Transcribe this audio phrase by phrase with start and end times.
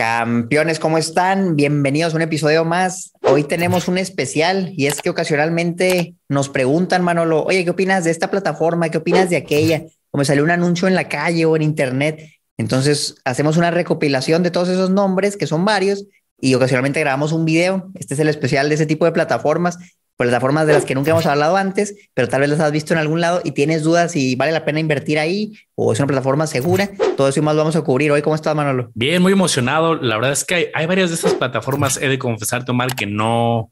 [0.00, 1.56] Campeones, ¿cómo están?
[1.56, 3.12] Bienvenidos a un episodio más.
[3.20, 8.10] Hoy tenemos un especial y es que ocasionalmente nos preguntan, Manolo, oye, ¿qué opinas de
[8.10, 8.88] esta plataforma?
[8.88, 9.82] ¿Qué opinas de aquella?
[10.10, 12.30] Como salió un anuncio en la calle o en internet.
[12.56, 16.06] Entonces hacemos una recopilación de todos esos nombres, que son varios,
[16.40, 17.90] y ocasionalmente grabamos un video.
[17.92, 19.76] Este es el especial de ese tipo de plataformas
[20.20, 23.00] plataformas de las que nunca hemos hablado antes, pero tal vez las has visto en
[23.00, 26.46] algún lado y tienes dudas si vale la pena invertir ahí o es una plataforma
[26.46, 26.90] segura.
[27.16, 28.20] Todo eso y más lo vamos a cubrir hoy.
[28.20, 28.90] ¿Cómo estás, Manolo?
[28.94, 29.94] Bien, muy emocionado.
[29.94, 33.70] La verdad es que hay, varias de estas plataformas, he de confesar, Tomar, que no,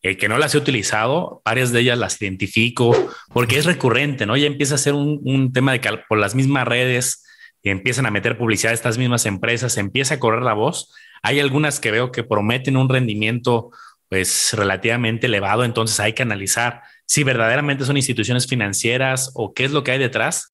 [0.00, 1.42] eh, que no las he utilizado.
[1.44, 2.96] Varias de ellas las identifico
[3.34, 4.38] porque es recurrente, ¿no?
[4.38, 7.24] Ya empieza a ser un, un tema de que por las mismas redes
[7.62, 10.94] empiezan a meter publicidad a estas mismas empresas, empieza a correr la voz.
[11.22, 13.70] Hay algunas que veo que prometen un rendimiento
[14.10, 19.70] pues relativamente elevado, entonces hay que analizar si verdaderamente son instituciones financieras o qué es
[19.70, 20.52] lo que hay detrás.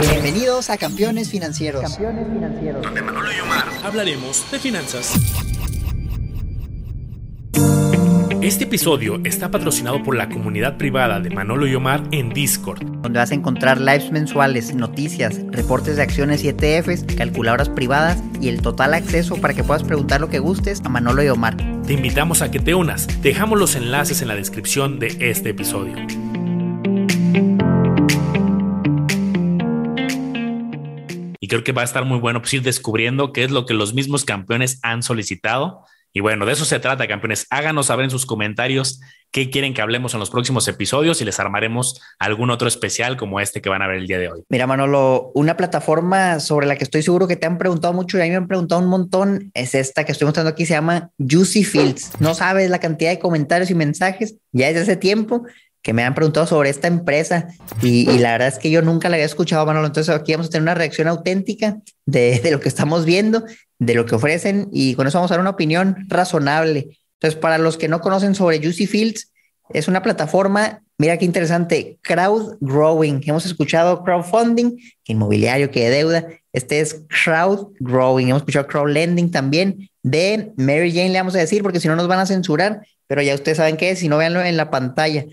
[0.00, 1.82] Bienvenidos a Campeones Financieros.
[1.82, 2.82] Campeones Financieros.
[2.82, 5.12] Donde Manolo y Omar hablaremos de finanzas.
[8.40, 13.18] Este episodio está patrocinado por la comunidad privada de Manolo y Omar en Discord, donde
[13.18, 18.62] vas a encontrar lives mensuales, noticias, reportes de acciones y ETFs, calculadoras privadas y el
[18.62, 21.56] total acceso para que puedas preguntar lo que gustes a Manolo y Omar.
[21.84, 23.08] Te invitamos a que te unas.
[23.22, 25.96] Dejamos los enlaces en la descripción de este episodio.
[31.40, 33.74] Y creo que va a estar muy bueno pues, ir descubriendo qué es lo que
[33.74, 37.46] los mismos campeones han solicitado y bueno, de eso se trata, campeones.
[37.50, 41.38] Háganos saber en sus comentarios qué quieren que hablemos en los próximos episodios y les
[41.38, 44.42] armaremos algún otro especial como este que van a ver el día de hoy.
[44.48, 48.22] Mira, Manolo, una plataforma sobre la que estoy seguro que te han preguntado mucho y
[48.22, 51.10] a mí me han preguntado un montón es esta que estoy mostrando aquí, se llama
[51.18, 52.12] Juicy Fields.
[52.20, 55.44] No sabes la cantidad de comentarios y mensajes ya desde hace tiempo
[55.82, 57.48] que me han preguntado sobre esta empresa
[57.82, 59.86] y, la verdad es que yo nunca la había escuchado, Manolo.
[59.86, 63.44] Entonces aquí vamos a tener una reacción auténtica de, lo que estamos viendo
[63.78, 66.98] de lo que ofrecen y con eso vamos a dar una opinión razonable.
[67.14, 69.32] Entonces, para los que no conocen sobre Juicy Fields,
[69.70, 73.20] es una plataforma, mira qué interesante, crowd growing.
[73.24, 76.26] Hemos escuchado crowdfunding, que inmobiliario, que deuda.
[76.52, 78.28] Este es crowd growing.
[78.28, 81.96] Hemos escuchado crowd lending también de Mary Jane, le vamos a decir, porque si no
[81.96, 84.70] nos van a censurar, pero ya ustedes saben qué es, si no véanlo en la
[84.70, 85.26] pantalla.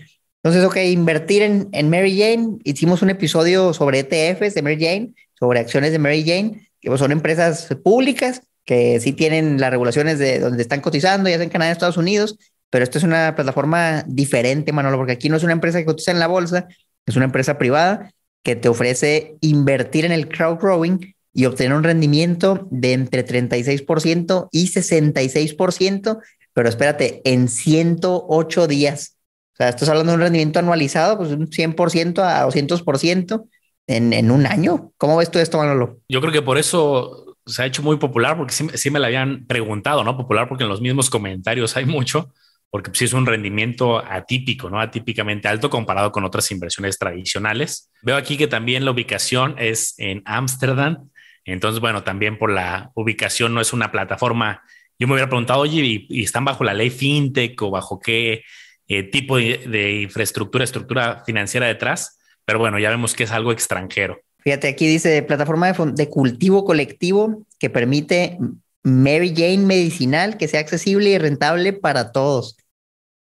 [0.46, 2.58] Entonces, ok, invertir en, en Mary Jane.
[2.62, 7.00] Hicimos un episodio sobre ETFs de Mary Jane, sobre acciones de Mary Jane que pues,
[7.00, 11.50] son empresas públicas que sí tienen las regulaciones de donde están cotizando, ya sea en
[11.50, 12.38] Canadá, Estados Unidos,
[12.70, 16.12] pero esto es una plataforma diferente, Manolo, porque aquí no es una empresa que cotiza
[16.12, 16.68] en la bolsa,
[17.06, 18.12] es una empresa privada
[18.44, 24.48] que te ofrece invertir en el crowd growing y obtener un rendimiento de entre 36%
[24.52, 26.20] y 66%,
[26.52, 29.15] pero espérate, en 108 días.
[29.56, 33.48] O sea, estás hablando de un rendimiento anualizado, pues un 100% a 200%
[33.86, 34.92] en, un año.
[34.98, 36.00] ¿Cómo ves tú esto, Manolo?
[36.10, 39.46] Yo creo que por eso se ha hecho muy popular, porque sí, me lo habían
[39.46, 40.14] preguntado, ¿no?
[40.14, 42.34] Popular porque en los mismos comentarios hay mucho,
[42.68, 44.78] porque sí es un rendimiento atípico, ¿no?
[44.78, 47.90] Atípicamente alto comparado con otras inversiones tradicionales.
[48.02, 51.08] Veo aquí que también la ubicación es en Ámsterdam.
[51.46, 54.62] Entonces, bueno, también por la ubicación no es una plataforma.
[54.98, 58.42] Yo me hubiera preguntado, oye, ¿y, están bajo la ley FinTech o bajo qué
[58.88, 62.16] eh, tipo de infraestructura, estructura financiera detrás?
[62.46, 64.20] pero bueno, ya vemos que es algo extranjero.
[64.38, 68.38] Fíjate, aquí dice plataforma de, cultivo colectivo que permite
[68.84, 72.56] Mary Jane medicinal que sea accesible y rentable para todos.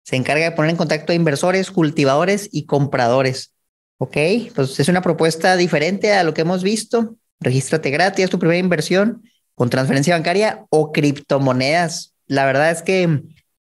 [0.04, 3.52] Se encarga de poner en contacto a inversores, cultivadores y compradores.
[3.98, 4.16] Ok,
[4.54, 7.16] pues es una propuesta diferente a lo que hemos visto.
[7.40, 9.22] Regístrate gratis, tu primera inversión
[9.56, 12.14] con transferencia bancaria o criptomonedas.
[12.28, 13.22] La verdad es que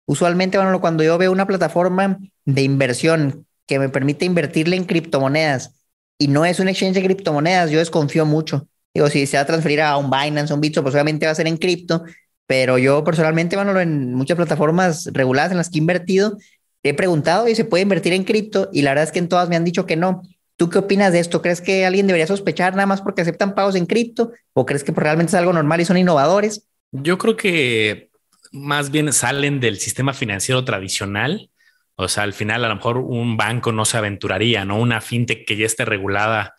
[0.06, 5.74] usualmente, cuando yo veo una plataforma de inversión que me permite invertirle en criptomonedas
[6.18, 8.68] y no es un exchange de criptomonedas, yo desconfío mucho.
[8.94, 11.32] Digo, si se va a transferir a un Binance, a un Bitso, pues obviamente va
[11.32, 12.04] a ser en cripto,
[12.46, 16.36] pero yo personalmente, bueno, en muchas plataformas reguladas en las que he invertido,
[16.82, 19.48] he preguntado y se puede invertir en cripto y la verdad es que en todas
[19.48, 20.22] me han dicho que no.
[20.56, 21.40] ¿Tú qué opinas de esto?
[21.40, 24.32] ¿Crees que alguien debería sospechar nada más porque aceptan pagos en cripto?
[24.52, 26.66] ¿O crees que realmente es algo normal y son innovadores?
[26.93, 28.10] Yo creo que
[28.52, 31.50] más bien salen del sistema financiero tradicional
[31.96, 34.78] o sea, al final a lo mejor un banco no se aventuraría, ¿no?
[34.78, 36.54] Una fintech que ya esté regulada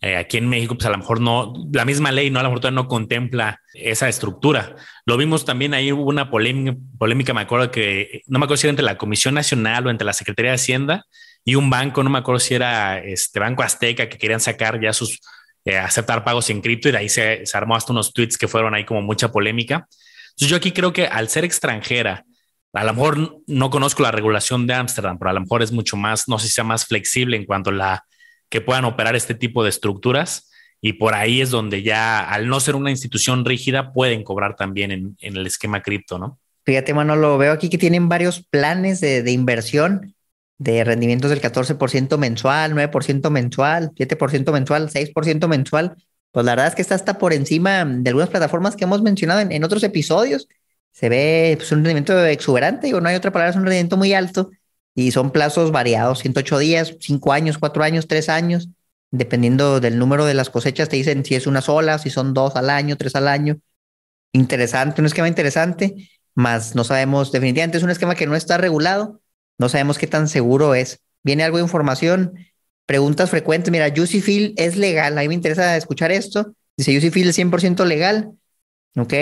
[0.00, 2.40] eh, aquí en México, pues a lo mejor no, la misma ley, ¿no?
[2.40, 4.76] A lo mejor no contempla esa estructura.
[5.04, 8.66] Lo vimos también ahí, hubo una polémica, polémica, me acuerdo que, no me acuerdo si
[8.66, 11.04] era entre la Comisión Nacional o entre la Secretaría de Hacienda
[11.44, 14.92] y un banco, no me acuerdo si era este Banco Azteca, que querían sacar ya
[14.92, 15.20] sus,
[15.64, 18.48] eh, aceptar pagos en cripto y de ahí se, se armó hasta unos tweets que
[18.48, 19.86] fueron ahí como mucha polémica.
[20.46, 22.24] Yo aquí creo que al ser extranjera,
[22.72, 25.96] a lo mejor no conozco la regulación de Ámsterdam, pero a lo mejor es mucho
[25.96, 28.04] más, no sé si sea más flexible en cuanto a la
[28.48, 30.44] que puedan operar este tipo de estructuras.
[30.80, 34.92] y por ahí es donde ya, al no ser una institución rígida, pueden cobrar también
[34.92, 36.38] en, el esquema cripto, ¿no?
[36.64, 40.14] Fíjate, lo veo aquí que tienen varios planes de, de inversión
[40.58, 45.96] de rendimientos del 14% mensual, 9% mensual, 7% mensual, 6% mensual.
[46.32, 49.40] Pues la verdad es que está hasta por encima de algunas plataformas que hemos mencionado
[49.40, 50.48] en, otros episodios.
[50.92, 54.14] Se ve pues, un rendimiento exuberante, o no hay otra palabra, es un rendimiento muy
[54.14, 54.50] alto
[54.94, 58.68] y son plazos variados, 108 días, 5 años, 4 años, 3 años,
[59.10, 62.56] dependiendo del número de las cosechas, te dicen si es una sola, si son dos
[62.56, 63.60] al año, tres al año.
[64.32, 69.20] Interesante, un esquema interesante, más no sabemos, definitivamente es un esquema que no está regulado,
[69.58, 71.00] no sabemos qué tan seguro es.
[71.22, 72.34] Viene algo de información,
[72.88, 73.70] preguntas frecuentes.
[73.70, 75.18] Mira, Juicy es legal.
[75.18, 76.54] A mí me interesa escuchar esto.
[76.74, 78.32] Dice Juicy es 100% legal.
[78.96, 79.12] Ok.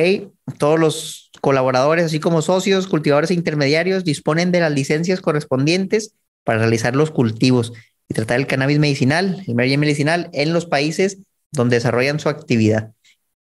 [0.57, 6.15] Todos los colaboradores, así como socios, cultivadores e intermediarios, disponen de las licencias correspondientes
[6.45, 7.73] para realizar los cultivos
[8.09, 11.19] y tratar el cannabis medicinal, el medicinal, en los países
[11.51, 12.93] donde desarrollan su actividad.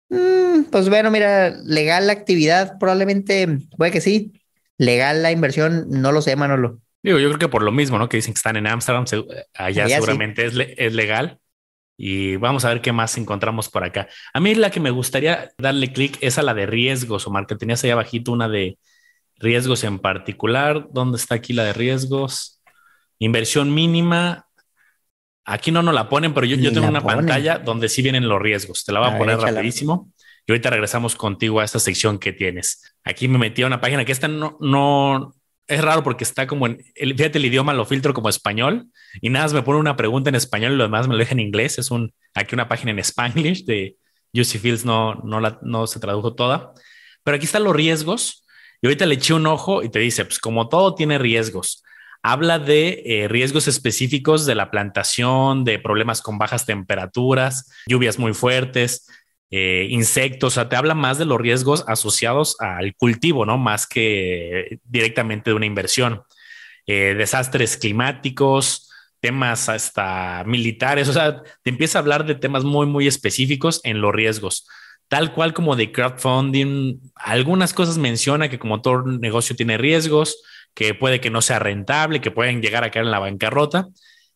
[0.08, 4.32] Mm, pues bueno, mira, legal la actividad, probablemente, puede que sí,
[4.78, 6.80] legal la inversión, no lo sé, Manolo.
[7.06, 8.08] Digo, yo creo que por lo mismo, ¿no?
[8.08, 9.04] Que dicen que están en Ámsterdam,
[9.54, 11.38] allá, seguramente es, es legal.
[11.96, 14.08] Y vamos a ver qué más encontramos por acá.
[14.34, 17.54] A mí la que me gustaría darle clic es a la de riesgos, Omar, que
[17.54, 18.76] tenías ahí abajito una de
[19.36, 20.88] riesgos en particular.
[20.90, 22.60] ¿Dónde está aquí la de riesgos?
[23.20, 24.48] Inversión mínima.
[25.44, 28.42] Aquí no nos la ponen, pero yo, yo tengo una pantalla donde sí vienen los
[28.42, 28.84] riesgos.
[28.84, 30.10] Te la voy a, poner rapidísimo.
[30.44, 32.96] Y ahorita regresamos contigo a esta sección que tienes.
[33.04, 35.36] Aquí me metí a una página que esta no, no
[35.68, 38.86] es raro porque está como en, el, fíjate, el idioma lo filtro como español
[39.20, 41.32] y nada más me pone una pregunta en español y lo demás me lo deja
[41.32, 41.78] en inglés.
[41.78, 43.96] Es un, aquí una página en Spanglish de
[44.34, 46.72] Juicy Fields, no, no, la, no se tradujo toda.
[47.24, 48.44] Pero aquí están los riesgos
[48.80, 51.82] y ahorita le eché un ojo y te dice, pues como todo tiene riesgos,
[52.22, 58.34] habla de eh, riesgos específicos de la plantación, de problemas con bajas temperaturas, lluvias muy
[58.34, 59.08] fuertes,
[59.50, 63.58] eh, insectos, o sea, te habla más de los riesgos asociados al cultivo, ¿no?
[63.58, 66.22] Más que directamente de una inversión.
[66.86, 68.90] Eh, desastres climáticos,
[69.20, 74.00] temas hasta militares, o sea, te empieza a hablar de temas muy, muy específicos en
[74.00, 74.66] los riesgos.
[75.08, 80.42] Tal cual como de crowdfunding, algunas cosas menciona que como todo negocio tiene riesgos,
[80.74, 83.88] que puede que no sea rentable, que pueden llegar a caer en la bancarrota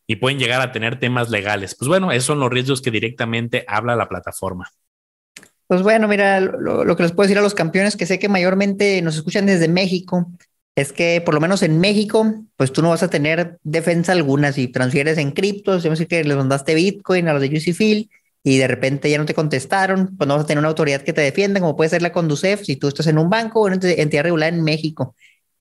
[0.07, 1.75] y pueden llegar a tener temas legales.
[1.77, 4.69] Pues bueno, esos son los riesgos que directamente habla la plataforma.
[5.71, 9.01] Pues bueno, mira, lo, que les puedo decir a los campeones que sé que mayormente
[9.01, 10.29] nos escuchan desde México
[10.75, 14.51] es que por lo menos en México, pues tú no vas a tener defensa alguna
[14.51, 18.09] si transfieres en criptos, decir que les mandaste Bitcoin a los de UCFIL
[18.43, 21.13] y de repente ya no te contestaron, pues no vas a tener una autoridad que
[21.13, 23.75] te defienda, como puede ser la Conducef, si tú estás en un banco o en
[23.75, 25.15] una entidad regular en México.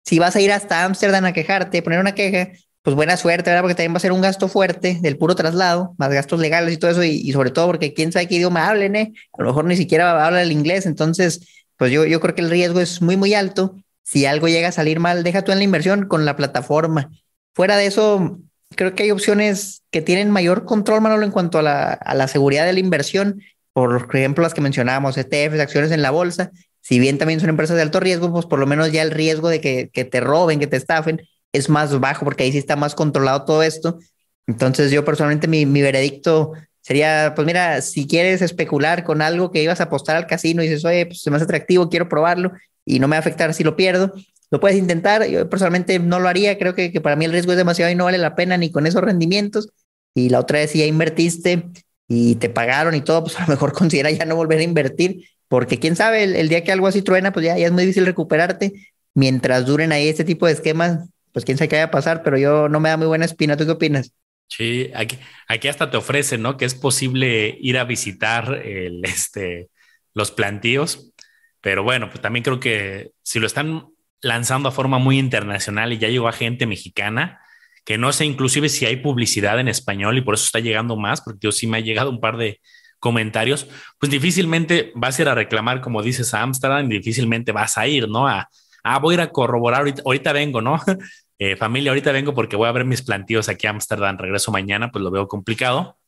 [0.05, 2.51] Si vas a ir hasta Ámsterdam a quejarte, poner una queja,
[2.83, 3.63] pues buena suerte, ¿verdad?
[3.63, 6.79] Porque también va a ser un gasto fuerte del puro traslado, más gastos legales y
[6.79, 9.13] todo eso, y, sobre todo porque quién sabe qué idioma hablen, ¿eh?
[9.37, 12.51] A lo mejor ni siquiera habla el inglés, entonces, pues yo, yo creo que el
[12.51, 13.77] riesgo es muy, muy alto.
[14.03, 17.11] Si algo llega a salir mal, deja tú en la inversión con la plataforma.
[17.55, 18.41] Fuera de eso,
[18.75, 22.29] creo que hay opciones que tienen mayor control, Manolo, en cuanto a la, a la
[22.29, 23.43] seguridad de la inversión.
[23.75, 26.51] Por ejemplo, las que mencionábamos, ETFs, acciones en la bolsa.
[26.81, 29.51] Si bien también son empresas de alto riesgo, pues por lo menos ya el riesgo
[29.51, 31.21] de que, que te roben, que te estafen,
[31.53, 33.99] es más bajo porque ahí sí está más controlado todo esto.
[34.47, 39.63] Entonces yo personalmente mi, mi veredicto sería, pues mira, si quieres especular con algo que
[39.63, 42.53] ibas a apostar al casino y dices, oye, pues es más atractivo, quiero probarlo
[42.85, 44.13] y no me va a afectar si lo pierdo,
[44.51, 45.27] lo puedes intentar.
[45.29, 47.95] Yo personalmente no lo haría, creo que, que para mí el riesgo es demasiado y
[47.95, 49.69] no vale la pena ni con esos rendimientos.
[50.15, 51.69] Y la otra vez si ya invertiste
[52.09, 55.29] y te pagaron y todo, pues a lo mejor considera ya no volver a invertir,
[55.49, 57.83] porque quién sabe, el, el día que algo así truena, pues ya, ya es muy
[57.83, 58.73] difícil recuperarte.
[59.15, 62.39] Mientras duren ahí este tipo de esquemas, pues quién sabe qué vaya a pasar, pero
[62.39, 63.57] yo no me da muy buena espina.
[63.57, 64.13] ¿Tú qué opinas?
[64.49, 65.19] Sí, aquí,
[65.49, 66.57] aquí hasta te ofrecen, ¿no?
[66.57, 69.71] Que es posible ir a visitar el, este,
[70.15, 71.13] los plantíos,
[71.61, 73.87] pero bueno, pues también creo que si lo están
[74.23, 77.41] lanzando a forma muy internacional y ya llegó a gente mexicana,
[77.85, 81.21] que no sé inclusive si hay publicidad en español y por eso está llegando más,
[81.21, 82.61] porque yo sí me ha llegado un par de
[82.99, 83.67] comentarios,
[83.99, 88.09] pues difícilmente vas a ir a reclamar, como dices, a Ámsterdam, difícilmente vas a ir,
[88.09, 88.29] ¿no?
[88.29, 88.49] A,
[88.85, 90.79] ah, voy a ir a corroborar, ahorita, vengo, ¿no?
[91.43, 94.93] Eh, familia, ahorita vengo porque voy a ver mis plantíos aquí a Ámsterdam, regreso mañana,
[94.93, 95.99] pues lo veo complicado.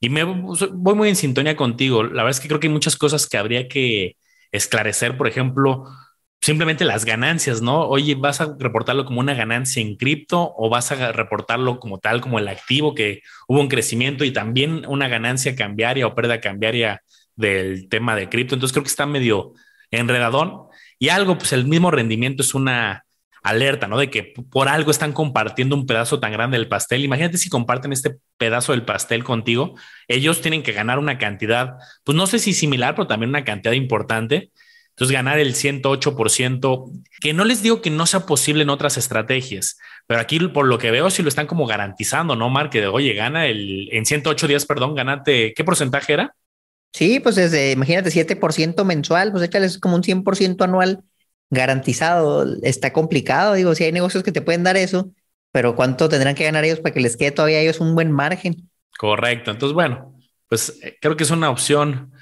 [0.00, 2.02] Y me voy muy en sintonía contigo.
[2.04, 4.16] La verdad es que creo que hay muchas cosas que habría que
[4.50, 5.84] esclarecer, por ejemplo,
[6.40, 7.86] simplemente las ganancias, ¿no?
[7.86, 12.22] Oye, ¿vas a reportarlo como una ganancia en cripto o vas a reportarlo como tal,
[12.22, 17.02] como el activo que hubo un crecimiento y también una ganancia cambiaria o pérdida cambiaria
[17.36, 18.54] del tema de cripto?
[18.54, 19.52] Entonces creo que está medio
[19.90, 20.62] enredadón
[20.98, 23.04] y algo, pues el mismo rendimiento es una
[23.42, 23.98] alerta, ¿no?
[23.98, 27.04] De que por algo están compartiendo un pedazo tan grande del pastel.
[27.04, 29.74] Imagínate si comparten este pedazo del pastel contigo,
[30.08, 33.74] ellos tienen que ganar una cantidad, pues no sé si similar, pero también una cantidad
[33.74, 34.52] importante.
[34.90, 39.78] Entonces, ganar el 108%, que no les digo que no sea posible en otras estrategias,
[40.06, 42.68] pero aquí por lo que veo, sí lo están como garantizando, ¿no, Mark?
[42.68, 46.34] Que de, oye, gana el, en 108 días, perdón, ganate, ¿qué porcentaje era?
[46.92, 51.02] Sí, pues desde, imagínate, 7% mensual, pues échales como un 100% anual
[51.52, 52.46] garantizado.
[52.62, 55.12] Está complicado, digo, si hay negocios que te pueden dar eso,
[55.52, 58.10] pero ¿cuánto tendrán que ganar ellos para que les quede todavía a ellos un buen
[58.10, 58.70] margen?
[58.98, 59.50] Correcto.
[59.50, 60.18] Entonces, bueno,
[60.48, 62.12] pues eh, creo que es una opción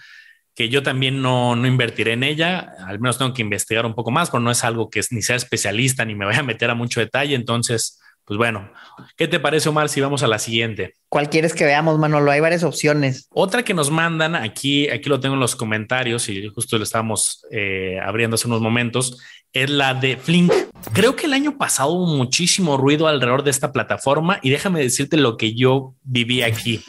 [0.54, 2.74] que yo también no, no invertiré en ella.
[2.84, 5.36] Al menos tengo que investigar un poco más, pero no es algo que ni sea
[5.36, 7.36] especialista ni me vaya a meter a mucho detalle.
[7.36, 8.70] Entonces, pues bueno,
[9.16, 10.94] ¿qué te parece, Omar, si vamos a la siguiente?
[11.08, 12.30] ¿Cuál quieres que veamos, Manolo?
[12.30, 13.26] Hay varias opciones.
[13.34, 17.44] Otra que nos mandan, aquí, aquí lo tengo en los comentarios y justo lo estábamos
[17.50, 19.18] eh, abriendo hace unos momentos,
[19.52, 20.52] es la de Flink.
[20.92, 25.16] Creo que el año pasado hubo muchísimo ruido alrededor de esta plataforma y déjame decirte
[25.16, 26.84] lo que yo viví aquí.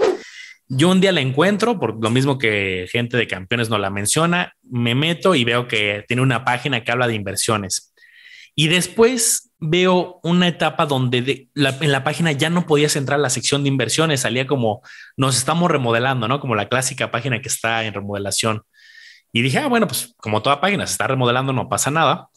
[0.67, 4.53] Yo un día la encuentro, por lo mismo que gente de campeones no la menciona,
[4.61, 7.95] me meto y veo que tiene una página que habla de inversiones.
[8.53, 13.29] Y después veo una etapa donde en la página ya no podías entrar a la
[13.29, 14.81] sección de inversiones, salía como
[15.15, 16.39] nos estamos remodelando, ¿no?
[16.39, 18.63] Como la clásica página que está en remodelación.
[19.31, 22.29] Y dije, ah, bueno, pues como toda página se está remodelando, no pasa nada.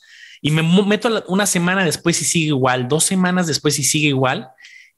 [0.43, 4.49] Y me meto una semana después y sigue igual, dos semanas después y sigue igual.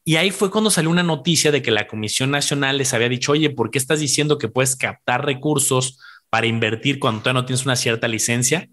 [0.05, 3.33] Y ahí fue cuando salió una noticia de que la Comisión Nacional les había dicho,
[3.33, 7.65] oye, ¿por qué estás diciendo que puedes captar recursos para invertir cuando todavía no tienes
[7.65, 8.69] una cierta licencia?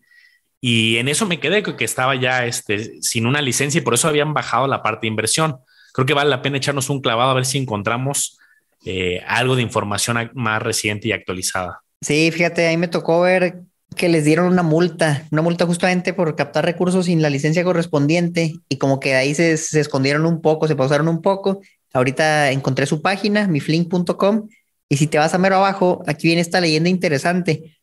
[0.66, 4.08] Y en eso me quedé, que estaba ya este, sin una licencia y por eso
[4.08, 5.58] habían bajado la parte de inversión.
[5.92, 8.40] Creo que vale la pena echarnos un clavado a ver si encontramos
[8.86, 11.82] eh, algo de información más reciente y actualizada.
[12.00, 13.56] Sí, fíjate, ahí me tocó ver
[13.98, 18.54] que les dieron una multa, una multa justamente por captar recursos sin la licencia correspondiente
[18.70, 21.60] y como que ahí se, escondieron un poco, se pausaron un poco.
[21.92, 24.48] Ahorita encontré su página, miflink.com,
[24.88, 27.76] y si te vas a mero abajo, aquí viene esta leyenda interesante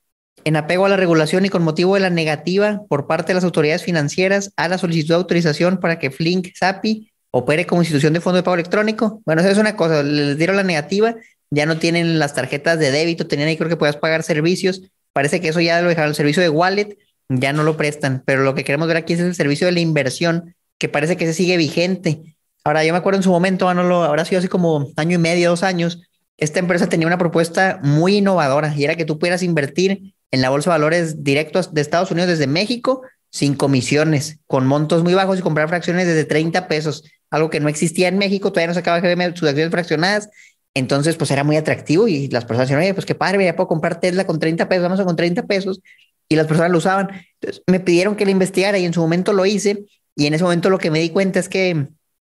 [0.44, 3.44] en apego a la regulación y con motivo de la negativa por parte de las
[3.44, 8.20] autoridades financieras a la solicitud de autorización para que Flink SAPI opere como institución de
[8.20, 9.23] fondo de pago electrónico.
[9.25, 11.14] Bueno, eso es una cosa, les dieron la negativa,
[11.50, 14.82] ya no tienen las tarjetas de débito, tenían ahí creo que puedas pagar servicios,
[15.12, 16.97] parece que eso ya lo dejaron, el servicio de wallet
[17.28, 19.80] ya no lo prestan, pero lo que queremos ver aquí es el servicio de la
[19.80, 22.37] inversión, que parece que se sigue vigente.
[22.64, 25.50] Ahora, yo me acuerdo en su momento, Manolo, habrá sido así como año y medio,
[25.50, 26.02] dos años,
[26.37, 30.51] esta empresa tenía una propuesta muy innovadora y era que tú pudieras invertir en la
[30.51, 35.39] bolsa de valores directos de Estados Unidos desde México sin comisiones, con montos muy bajos
[35.39, 38.81] y comprar fracciones desde 30 pesos, algo que no existía en México, todavía no se
[38.81, 40.29] acaba de sus acciones fraccionadas.
[40.75, 43.69] Entonces, pues era muy atractivo y las personas decían, oye, pues qué padre, ya puedo
[43.69, 45.81] comprar Tesla con 30 pesos, vamos a con 30 pesos.
[46.29, 47.09] Y las personas lo usaban.
[47.41, 49.85] Entonces, me pidieron que lo investigara y en su momento lo hice.
[50.17, 51.89] Y en ese momento lo que me di cuenta es que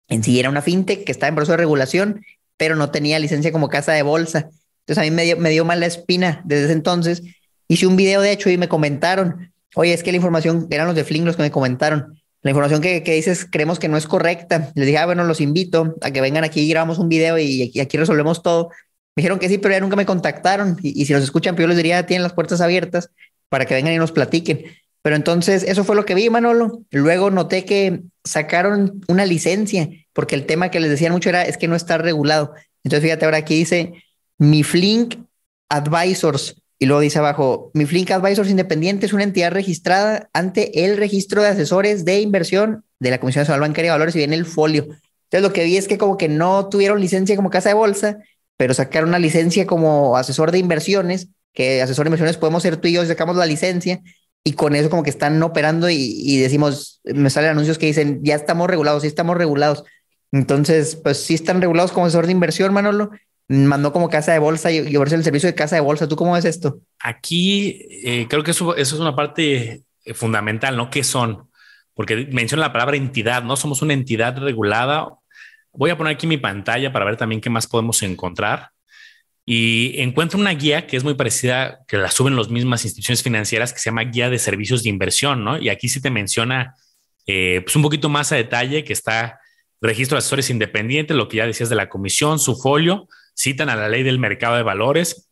[0.09, 2.25] en sí era una fintech que estaba en proceso de regulación,
[2.57, 4.51] pero no tenía licencia como casa de bolsa.
[4.81, 7.23] Entonces a mí me dio, me dio mala espina desde ese entonces
[7.71, 10.97] Hice un video, de hecho, y me comentaron, oye, es que la información, eran los
[10.97, 14.09] de Fling los que me comentaron, la información que, que, dices creemos que no es
[14.09, 14.73] correcta.
[14.75, 17.79] Les dije, ah, bueno, los invito a que vengan aquí y grabamos un video y,
[17.79, 18.71] aquí, resolvemos todo.
[19.15, 20.79] Me dijeron que sí, pero ya nunca me contactaron.
[20.83, 23.11] Y, si nos escuchan, pues yo les diría, tienen las puertas abiertas
[23.49, 24.65] para que vengan y nos platiquen.
[25.03, 26.83] Pero entonces, eso fue lo que vi, Manolo.
[26.91, 31.57] Luego noté que sacaron una licencia, porque el tema que les decían mucho era, es
[31.57, 32.53] que no está regulado.
[32.83, 33.93] Entonces, fíjate, ahora aquí dice,
[34.39, 35.15] mi Flink
[35.69, 40.97] Advisors y luego dice abajo, mi Flink Advisors Independiente es una entidad registrada ante el
[40.97, 44.47] registro de asesores de inversión de la Comisión Nacional Bancaria de Valores y viene el
[44.47, 44.85] folio.
[44.85, 48.17] Entonces lo que vi es que como que no tuvieron licencia como casa de bolsa,
[48.57, 52.89] pero sacaron una licencia como asesor de inversiones, que asesor de inversiones podemos ser tú
[52.89, 54.01] y yo, sacamos la licencia
[54.43, 58.37] y con eso como que están operando y, decimos, me salen anuncios que dicen, ya
[58.37, 59.85] estamos regulados, sí estamos regulados.
[60.33, 63.11] Entonces, pues sí están regulados como asesor de inversión, Manolo,
[63.51, 66.09] mandó como casa de bolsa y, y el servicio de casa de bolsa.
[66.09, 66.81] ¿Tú cómo ves esto?
[67.01, 70.89] Aquí eh, creo que eso, es una parte eh, fundamental, ¿no?
[70.89, 71.51] ¿Qué son?
[71.95, 73.57] Porque menciona la palabra entidad, ¿no?
[73.57, 75.09] Somos una entidad regulada.
[75.73, 78.71] Voy a poner aquí mi pantalla para ver también qué más podemos encontrar.
[79.45, 83.73] Y encuentro una guía que es muy parecida, que la suben las mismas instituciones financieras,
[83.73, 85.59] que se llama Guía de Servicios de Inversión, ¿no?
[85.59, 86.77] Y aquí sí te menciona
[87.27, 89.41] eh, pues un poquito más a detalle que está
[89.81, 93.77] registro de asesores independientes, lo que ya decías de la comisión, su folio, citan a
[93.77, 95.29] la ley del mercado de valores,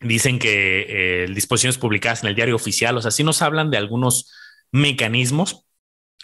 [0.00, 3.78] dicen que eh, disposiciones publicadas en el diario oficial, o sea, sí nos hablan de
[3.78, 4.30] algunos
[4.72, 5.64] mecanismos,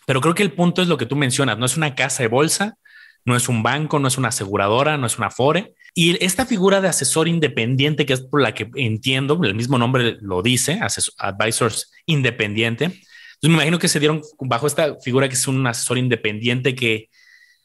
[0.07, 2.29] pero creo que el punto es lo que tú mencionas, no es una casa de
[2.29, 2.77] bolsa,
[3.25, 5.75] no es un banco, no es una aseguradora, no es una FORE.
[5.95, 10.17] Y esta figura de asesor independiente, que es por la que entiendo, el mismo nombre
[10.21, 10.81] lo dice,
[11.19, 12.89] Advisors Independiente,
[13.43, 17.11] me imagino que se dieron bajo esta figura que es un asesor independiente que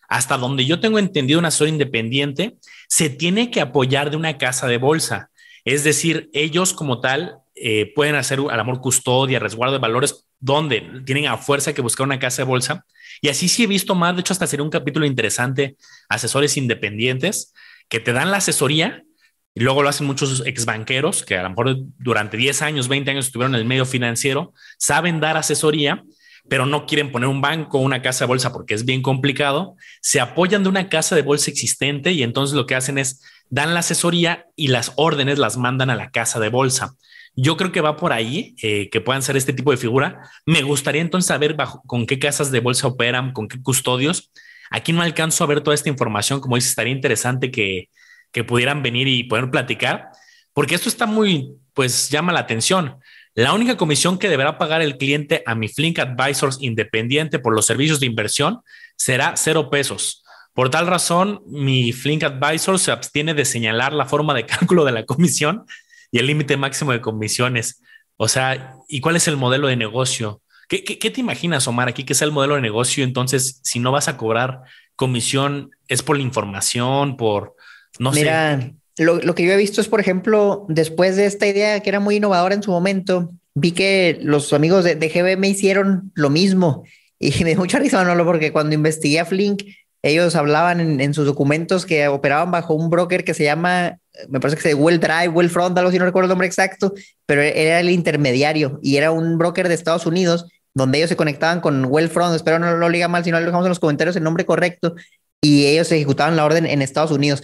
[0.08, 4.68] hasta donde yo tengo entendido un asesor independiente se tiene que apoyar de una casa
[4.68, 5.30] de bolsa.
[5.66, 10.82] Es decir, ellos como tal eh, pueden hacer al amor custodia, resguardo de valores, donde
[11.06, 12.86] tienen a fuerza que buscar una casa de bolsa.
[13.22, 15.76] Y así sí he visto más, de hecho hasta sería un capítulo interesante,
[16.08, 17.54] asesores independientes
[17.90, 19.04] que te dan la asesoría
[19.54, 23.10] y luego lo hacen muchos ex banqueros que a lo mejor durante 10 años, 20
[23.10, 26.04] años estuvieron en el medio financiero, saben dar asesoría,
[26.50, 29.76] pero no quieren poner un banco o una casa de bolsa porque es bien complicado.
[30.02, 33.74] Se apoyan de una casa de bolsa existente y entonces lo que hacen es dan
[33.74, 36.96] la asesoría y las órdenes las mandan a la casa de bolsa.
[37.36, 40.22] Yo creo que va por ahí, eh, que puedan ser este tipo de figura.
[40.46, 44.32] Me gustaría entonces saber bajo, con qué casas de bolsa operan, con qué custodios.
[44.72, 46.40] Aquí no alcanzo a ver toda esta información.
[46.40, 47.90] Como dice, estaría interesante que,
[48.32, 50.10] que pudieran venir y poder platicar,
[50.54, 52.98] porque esto está muy, pues llama la atención.
[53.38, 57.68] La única comisión que deberá pagar el cliente a mi Flink Advisors independiente por los
[57.68, 58.62] servicios de inversión
[58.96, 60.24] será cero pesos.
[60.54, 64.92] Por tal razón, mi Flink Advisor se abstiene de señalar la forma de cálculo de
[64.92, 65.68] la comisión
[66.12, 67.84] y el límite máximo de comisiones.
[68.16, 70.42] O sea, ¿y cuál es el modelo de negocio?
[70.68, 73.04] ¿Qué, qué, te imaginas, Omar, aquí que es el modelo de negocio?
[73.04, 74.62] Entonces, si no vas a cobrar
[74.96, 77.56] comisión, ¿es por la información, por,
[78.00, 81.80] no Mira, Lo, lo, que yo he visto es, por ejemplo, después de esta idea
[81.82, 86.12] que era muy innovadora en su momento, vi que los amigos de, de GBM hicieron
[86.16, 86.84] lo mismo
[87.20, 88.26] y me dio mucha risa, ¿no?
[88.26, 89.64] Porque cuando investigué a Flink,
[90.04, 93.98] ellos hablaban en, sus documentos que operaban bajo un broker que se llama,
[94.30, 96.94] me parece que se Well Drive, Well Front, algo así, no recuerdo el nombre exacto,
[97.26, 101.60] pero era el intermediario y era un broker de Estados Unidos donde ellos se conectaban
[101.60, 104.16] con Well Front, espero no lo diga mal, si no lo dejamos en los comentarios
[104.16, 104.96] el nombre correcto,
[105.42, 107.42] y ellos ejecutaban la orden en Estados Unidos.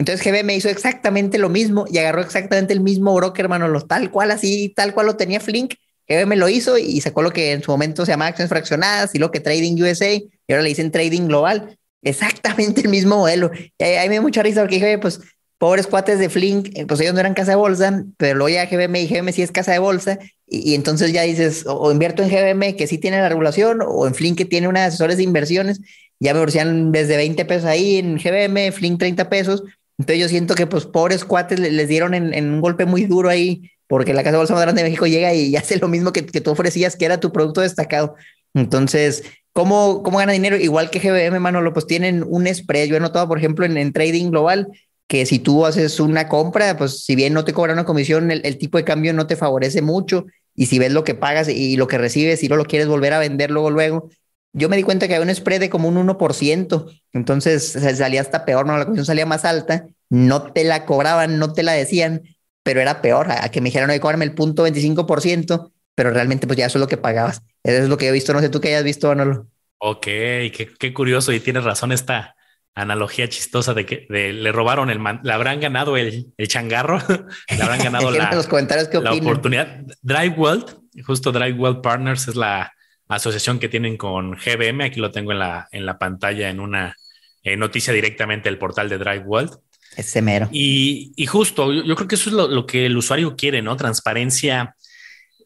[0.00, 4.30] Entonces GBM hizo exactamente lo mismo y agarró exactamente el mismo broker, hermano, tal cual
[4.30, 5.74] así, tal cual lo tenía Flink.
[6.08, 9.18] GBM lo hizo y sacó lo que en su momento se llamaba acciones fraccionadas y
[9.18, 11.76] lo que Trading USA y ahora le dicen Trading Global.
[12.00, 13.50] Exactamente el mismo modelo.
[13.78, 15.20] Y ahí, me dio mucha risa porque dije, pues
[15.58, 18.64] pobres cuates de Flink, eh, pues ellos no eran casa de bolsa, pero luego ya
[18.64, 21.92] GBM y GBM sí es casa de bolsa y, y entonces ya dices, o, o,
[21.92, 25.18] invierto en GBM que sí tiene la regulación o en Flink que tiene unas asesores
[25.18, 25.82] de inversiones,
[26.18, 29.62] ya me ofrecían desde 20 pesos ahí en GBM, Flink 30 pesos
[30.00, 33.70] entonces yo siento que pues pobres cuates les, dieron en, un golpe muy duro ahí,
[33.86, 36.96] porque la Casa Bolsa grande de México llega y hace lo mismo que, tú ofrecías,
[36.96, 38.14] que era tu producto destacado.
[38.54, 40.56] Entonces, ¿cómo, cómo gana dinero?
[40.56, 42.86] Igual que GBM, Manolo, pues tienen un spread.
[42.86, 44.68] Yo he notado, por ejemplo, en, en trading global,
[45.06, 48.40] que si tú haces una compra, pues si bien no te cobran una comisión, el,
[48.46, 50.24] el, tipo de cambio no te favorece mucho.
[50.54, 53.12] Y si ves lo que pagas y lo que recibes y no lo quieres volver
[53.12, 54.08] a vender luego, luego,
[54.52, 58.44] yo me di cuenta que había un spread de como un 1%, entonces salía hasta
[58.44, 62.22] peor, no, la comisión salía más alta, no te la cobraban, no te la decían,
[62.62, 66.58] pero era peor, a, que me dijeran, hay cobrarme el punto 25%, pero realmente pues
[66.58, 67.42] ya eso es lo que pagabas.
[67.62, 69.46] Eso es lo que he visto, no sé tú qué hayas visto, Manolo.
[69.78, 72.36] Ok, qué, qué curioso y tienes razón esta
[72.74, 76.98] analogía chistosa de que de, le robaron el man, le habrán ganado el, el changarro,
[77.48, 79.82] le habrán ganado la, los comentarios que la oportunidad.
[80.02, 82.72] Drive World, justo Drive World Partners es la
[83.16, 84.84] asociación que tienen con GBM.
[84.84, 86.96] Aquí lo tengo en la, en la pantalla en una
[87.42, 89.58] eh, noticia directamente del portal de Drive World.
[89.96, 90.48] Ese mero.
[90.52, 93.62] Y, y justo, yo, yo, creo que eso es lo, lo, que el usuario quiere,
[93.62, 93.76] ¿no?
[93.76, 94.76] Transparencia.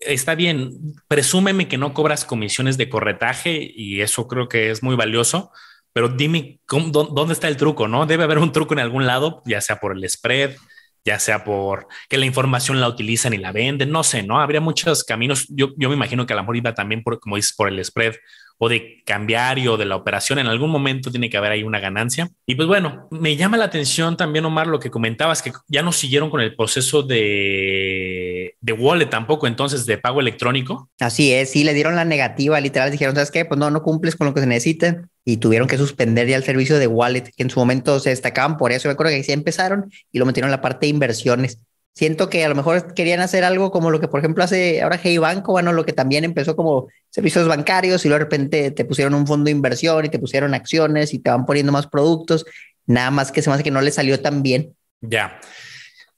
[0.01, 0.73] Está bien,
[1.09, 5.51] presúmeme que no cobras comisiones de corretaje y eso creo que es muy valioso,
[5.95, 8.05] pero dime cómo, dónde está el truco, ¿no?
[8.05, 10.57] Debe haber un truco en algún lado, ya sea por el spread,
[11.05, 14.41] ya sea por que la información la utilizan y la venden, no sé, ¿no?
[14.41, 15.47] Habría muchos caminos.
[15.49, 17.85] Yo, yo me imagino que a lo mejor iba también por, como dices, por el
[17.85, 18.15] spread
[18.59, 20.39] o de cambiario de la operación.
[20.39, 22.31] En algún momento tiene que haber ahí una ganancia.
[22.47, 25.93] Y pues bueno, me llama la atención también, Omar, lo que comentabas, que ya no
[25.93, 28.34] siguieron con el proceso de,
[28.65, 30.89] de wallet tampoco, entonces de pago electrónico.
[30.99, 33.45] Así es, sí, le dieron la negativa, literal, dijeron, ¿sabes qué?
[33.45, 36.45] Pues no, no cumples con lo que se necesita y tuvieron que suspender ya el
[36.45, 38.89] servicio de wallet, que en su momento se destacaban por eso.
[38.89, 41.59] Me acuerdo que sí empezaron y lo metieron en la parte de inversiones.
[41.95, 44.99] Siento que a lo mejor querían hacer algo como lo que, por ejemplo, hace ahora
[45.01, 48.87] Hey Banco, bueno, lo que también empezó como servicios bancarios y luego de repente te
[48.87, 52.47] pusieron un fondo de inversión y te pusieron acciones y te van poniendo más productos.
[52.87, 54.75] Nada más que se me hace que no le salió tan bien.
[55.03, 55.39] Ya.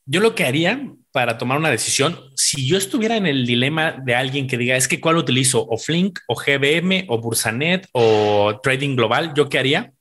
[0.05, 4.15] Yo lo que haría para tomar una decisión, si yo estuviera en el dilema de
[4.15, 8.97] alguien que diga, es que cuál utilizo, o Flink, o GBM, o Bursanet, o Trading
[8.97, 9.95] Global, ¿yo qué haría?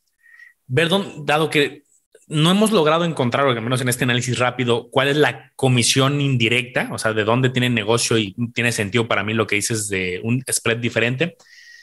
[0.68, 0.90] Ver,
[1.24, 1.84] dado que
[2.28, 6.20] no hemos logrado encontrar, o al menos en este análisis rápido, cuál es la comisión
[6.20, 9.88] indirecta, o sea, de dónde tiene negocio y tiene sentido para mí lo que dices
[9.88, 11.38] de un spread diferente.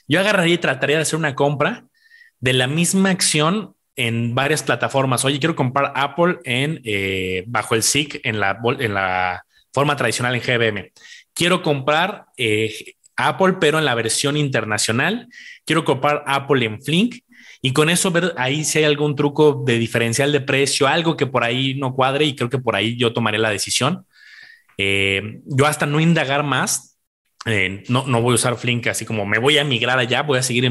[0.07, 1.87] Yo agarraría y trataría de hacer una compra
[2.39, 5.25] de la misma acción en varias plataformas.
[5.25, 10.35] Oye, quiero comprar Apple en eh, bajo el SIC en la, en la forma tradicional
[10.35, 10.93] en GBM.
[11.35, 15.29] Quiero comprar eh, Apple, pero en la versión internacional.
[15.65, 17.17] Quiero comprar Apple en Flink
[17.61, 21.27] y con eso ver ahí si hay algún truco de diferencial de precio, algo que
[21.27, 24.07] por ahí no cuadre y creo que por ahí yo tomaré la decisión.
[24.79, 26.92] Eh, yo hasta no indagar más,
[27.47, 30.39] eh, no, no voy a usar Flink así como me voy a migrar allá, voy
[30.39, 30.65] a seguir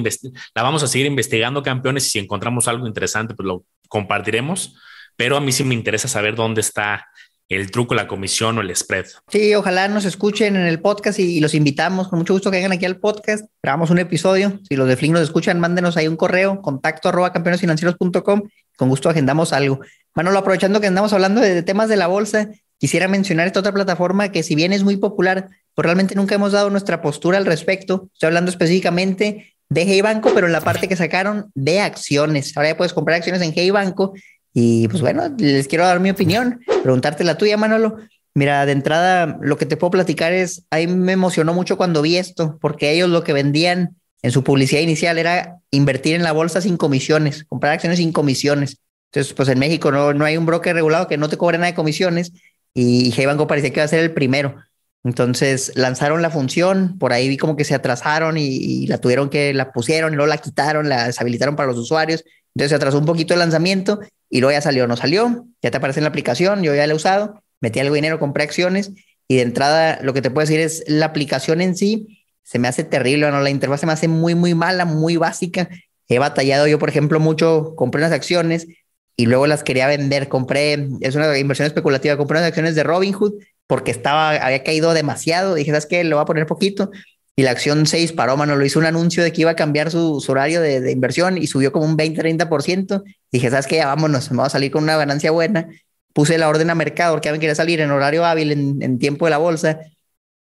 [0.55, 4.75] la vamos a seguir investigando campeones y si encontramos algo interesante, pues lo compartiremos.
[5.17, 7.05] Pero a mí sí me interesa saber dónde está
[7.49, 9.05] el truco, la comisión o el spread.
[9.27, 12.71] Sí, ojalá nos escuchen en el podcast y, los invitamos con mucho gusto que vengan
[12.71, 13.45] aquí al podcast.
[13.61, 14.59] Grabamos un episodio.
[14.69, 18.43] Si los de Flink nos escuchan, mándenos ahí un correo, contacto arroba campeonesfinancieros.com.
[18.77, 19.81] Con gusto agendamos algo.
[20.15, 24.31] Manolo, aprovechando que andamos hablando de, temas de la bolsa, quisiera mencionar esta otra plataforma
[24.31, 28.09] que si bien es muy popular, pues realmente nunca hemos dado nuestra postura al respecto.
[28.13, 32.55] Estoy hablando específicamente de Hey Banco, pero en la parte que sacaron de acciones.
[32.57, 34.13] Ahora ya puedes comprar acciones en Hey Banco
[34.53, 37.97] y pues bueno, les quiero dar mi opinión, preguntarte la tuya, Manolo.
[38.33, 42.17] Mira, de entrada, lo que te puedo platicar es, ahí me emocionó mucho cuando vi
[42.17, 46.61] esto, porque ellos lo que vendían en su publicidad inicial era invertir en la bolsa
[46.61, 48.77] sin comisiones, comprar acciones sin comisiones.
[49.11, 51.71] Entonces, pues en México no, no hay un broker regulado que no te cobre nada
[51.71, 52.31] de comisiones
[52.73, 54.55] y Hey Banco parecía que iba a ser el primero.
[55.03, 59.53] Entonces lanzaron la función, por ahí vi como que se atrasaron y, la tuvieron que,
[59.53, 62.23] la pusieron luego la quitaron, la deshabilitaron para los usuarios.
[62.53, 65.77] Entonces se atrasó un poquito el lanzamiento y luego ya salió, no salió, ya te
[65.77, 68.91] aparece en la aplicación, yo ya la he usado, metí algo de dinero, compré acciones
[69.27, 72.67] y de entrada lo que te puedo decir es la aplicación en sí se me
[72.67, 73.39] hace terrible, ¿no?
[73.39, 75.69] la interfaz se me hace muy, muy mala, muy básica.
[76.09, 78.67] He batallado yo, por ejemplo, mucho, compré unas acciones
[79.15, 83.35] y luego las quería vender, compré, es una inversión especulativa, compré unas acciones de Robinhood
[83.67, 86.03] porque estaba, había caído demasiado, dije, ¿sabes qué?
[86.03, 86.91] Lo voy a poner poquito
[87.35, 88.55] y la acción se disparó, mano.
[88.55, 91.71] Lo hizo un anuncio de que iba a cambiar su, horario de, inversión y subió
[91.71, 93.03] como un 20-30%.
[93.31, 93.77] Dije, ¿sabes qué?
[93.77, 95.69] Ya vámonos, vamos a salir con una ganancia buena.
[96.13, 99.25] Puse la orden a mercado porque me quería salir en horario hábil, en, en tiempo
[99.25, 99.79] de la bolsa.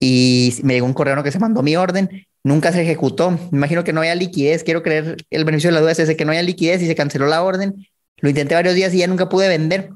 [0.00, 2.26] Y me llegó un correo que se mandó mi orden.
[2.42, 3.30] Nunca se ejecutó.
[3.30, 4.64] Me imagino que no había liquidez.
[4.64, 6.94] Quiero creer el beneficio de la duda es ese, que no haya liquidez y se
[6.96, 7.86] canceló la orden.
[8.16, 9.90] Lo intenté varios días y ya nunca pude vender.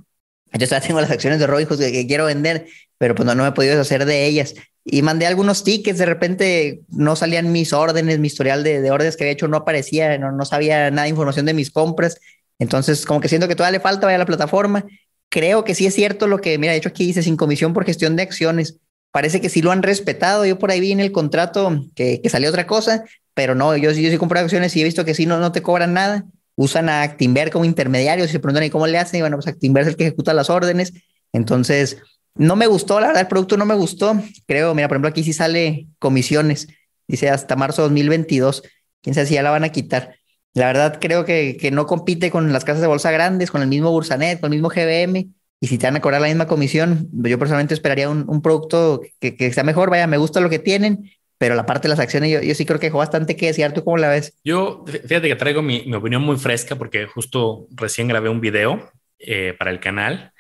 [0.52, 2.66] Yo ya tengo las acciones de Robinhood que, que quiero vender,
[2.98, 4.54] pero pues no, no me he podido deshacer de ellas
[4.85, 9.24] y mandé algunos tickets, de repente no salían mis órdenes, mi historial de, órdenes que
[9.24, 12.20] había hecho no aparecía, no, no, sabía nada de información de mis compras,
[12.59, 14.85] entonces como que siento que todavía le falta, vaya a la plataforma.
[15.30, 17.85] Creo que sí es cierto lo que, mira, de hecho aquí dice sin comisión por
[17.85, 18.78] gestión de acciones.
[19.11, 20.44] Parece que sí lo han respetado.
[20.44, 23.90] Yo por ahí vi en el contrato que, que salió otra cosa, pero no, yo,
[23.90, 26.24] yo sí compré acciones y he visto que sí no, no te cobran nada.
[26.57, 28.26] Usan a Actinver como intermediario.
[28.26, 29.18] Si se preguntan, ¿y cómo le hacen?
[29.18, 30.92] Y bueno, pues Actinver es el que ejecuta las órdenes.
[31.33, 31.98] Entonces,
[32.37, 34.20] no me gustó, la verdad, el producto no me gustó.
[34.47, 36.68] Creo, mira, por ejemplo, aquí sí sale comisiones.
[37.07, 38.62] Dice hasta marzo de 2022.
[39.03, 40.16] Quién sabe si ya la van a quitar.
[40.55, 43.68] La verdad, creo que, que no compite con las casas de bolsa grandes, con el
[43.68, 45.29] mismo Bursanet, con el mismo GBM.
[45.61, 49.37] Y si te van a cobrar la misma comisión, yo personalmente esperaría un, producto que,
[49.37, 49.90] que, sea mejor.
[49.90, 52.66] Vaya, me gusta lo que tienen, pero la parte de las acciones, yo, yo sí
[52.66, 53.70] creo que dejó bastante que decir.
[53.73, 54.37] ¿Tú cómo la ves?
[54.44, 58.90] Yo, fíjate que traigo mi, mi opinión muy fresca porque justo recién grabé un video
[59.18, 60.34] eh, para el canal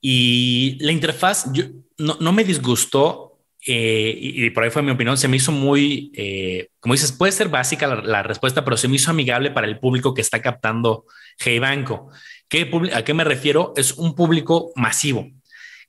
[0.00, 1.64] y la interfaz yo,
[1.98, 3.30] no, no me disgustó
[3.66, 7.32] eh, y, por ahí fue mi opinión, se me hizo muy, eh, como dices, puede
[7.32, 11.04] ser básica la, respuesta, pero se me hizo amigable para el público que está captando
[11.38, 12.10] Hey Banco.
[12.48, 13.74] ¿Qué, ¿A qué me refiero?
[13.76, 15.30] Es un público masivo,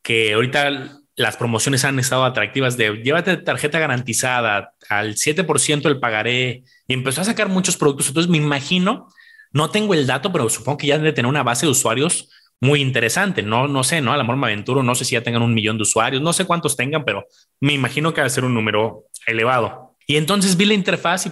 [0.04, 6.63] que ahorita las promociones han estado atractivas de llévate tarjeta garantizada al 7% el pagaré
[6.88, 8.08] y empezó a sacar muchos productos.
[8.10, 9.08] Entonces me imagino,
[9.54, 12.30] no tengo el dato, pero supongo que ya debe tener una base de usuarios
[12.62, 13.41] muy interesante.
[13.41, 14.13] No, no sé, ¿no?
[14.13, 16.32] A lo mejor me aventuro, no sé si ya tengan un millón de usuarios, no
[16.32, 17.26] sé cuántos tengan, pero
[17.60, 19.97] me imagino que va a ser un número elevado.
[20.08, 21.32] Y entonces vi la interfaz y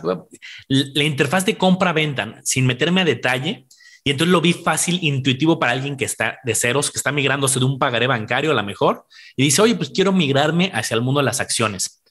[0.68, 3.68] la interfaz de compra-venta sin meterme a detalle.
[4.04, 7.60] Y entonces lo vi fácil, intuitivo para alguien que está de ceros, que está migrándose
[7.60, 11.02] de un pagaré bancario a la mejor y dice, oye, pues quiero migrarme hacia el
[11.02, 12.02] mundo de las acciones.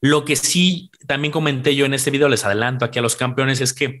[0.00, 3.60] Lo que sí también comenté yo en este video, les adelanto aquí a los campeones,
[3.60, 4.00] es que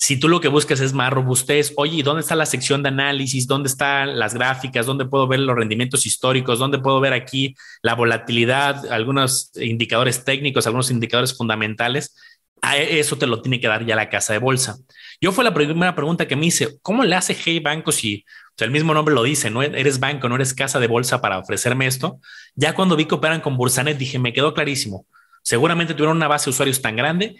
[0.00, 3.46] si tú lo que buscas es más robustez, oye, ¿dónde está la sección de análisis?
[3.46, 4.86] ¿Dónde están las gráficas?
[4.86, 6.58] ¿Dónde puedo ver los rendimientos históricos?
[6.58, 8.90] ¿Dónde puedo ver aquí la volatilidad?
[8.90, 12.16] Algunos indicadores técnicos, algunos indicadores fundamentales.
[12.62, 14.78] A eso te lo tiene que dar ya la casa de bolsa.
[15.20, 18.24] Yo fue la primera pregunta que me hice, ¿cómo le hace Hey Banco si
[18.56, 21.86] el mismo nombre lo dice, no eres banco, no eres casa de bolsa para ofrecerme
[21.86, 22.20] esto?
[22.54, 25.04] Ya cuando vi que operan con Bursanet dije, me quedó clarísimo.
[25.42, 27.36] Seguramente tuvieron una base de usuarios tan grande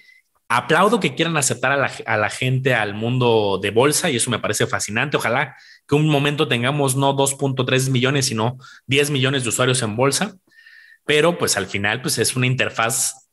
[0.52, 4.66] Aplaudo que quieran aceptar a la, gente al mundo de bolsa y eso me parece
[4.66, 5.16] fascinante.
[5.16, 5.54] Ojalá
[5.86, 8.58] que un momento tengamos no 2.3 millones, sino
[8.88, 10.34] 10 millones de usuarios en bolsa,
[11.04, 13.28] pero pues al final pues es una interfaz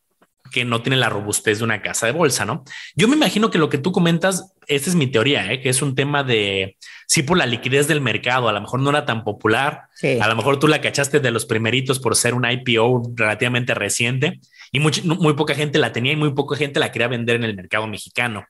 [0.51, 2.63] que no tiene la robustez de una casa de bolsa, ¿no?
[2.95, 5.61] Yo me imagino que lo que tú comentas esta es mi teoría, ¿eh?
[5.61, 6.77] que es un tema de,
[7.07, 9.83] sí, por la liquidez del mercado, a lo mejor no era tan popular,
[10.21, 14.39] a lo mejor tú la cachaste de los primeritos por ser un IPO relativamente reciente
[14.71, 17.45] y muy, muy poca gente la tenía y muy poca gente la quería vender en
[17.45, 18.45] el mercado mexicano.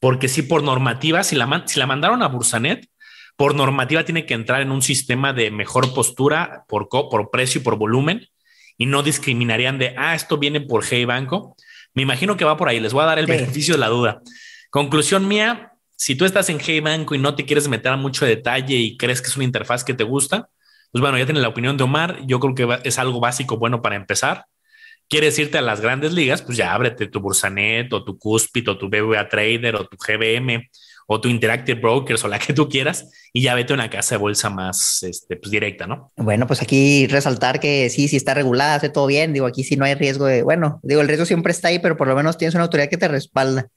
[0.00, 2.88] Porque sí, por normativa, si la, si la mandaron a Bursanet,
[3.36, 7.64] por normativa tiene que entrar en un sistema de mejor postura por, por precio y
[7.64, 8.28] por volumen
[8.76, 11.56] y no discriminarían de, ah, esto viene por Hey Banco.
[11.94, 12.80] Me imagino que va por ahí.
[12.80, 14.20] Les voy a dar el beneficio de la duda.
[14.74, 18.26] Conclusión mía, si tú estás en Hey Banco y no te quieres meter a mucho
[18.26, 20.48] detalle y crees que es una interfaz que te gusta,
[20.90, 22.18] pues bueno, ya tienes la opinión de Omar.
[22.26, 24.46] Yo creo que es algo básico bueno para empezar.
[25.08, 26.42] ¿Quieres irte a las grandes ligas?
[26.42, 30.68] Pues ya ábrete tu Bursanet o tu Cuspid o tu BBA Trader o tu GBM
[31.06, 34.16] o tu Interactive Brokers o la que tú quieras y ya vete a una casa
[34.16, 36.10] de bolsa más este, pues, directa, ¿no?
[36.16, 39.34] Bueno, pues aquí resaltar que sí, sí está regulada, hace todo bien.
[39.34, 41.96] Digo, aquí sí no hay riesgo de, bueno, digo, el riesgo siempre está ahí, pero
[41.96, 43.68] por lo menos tienes una autoridad que te respalda.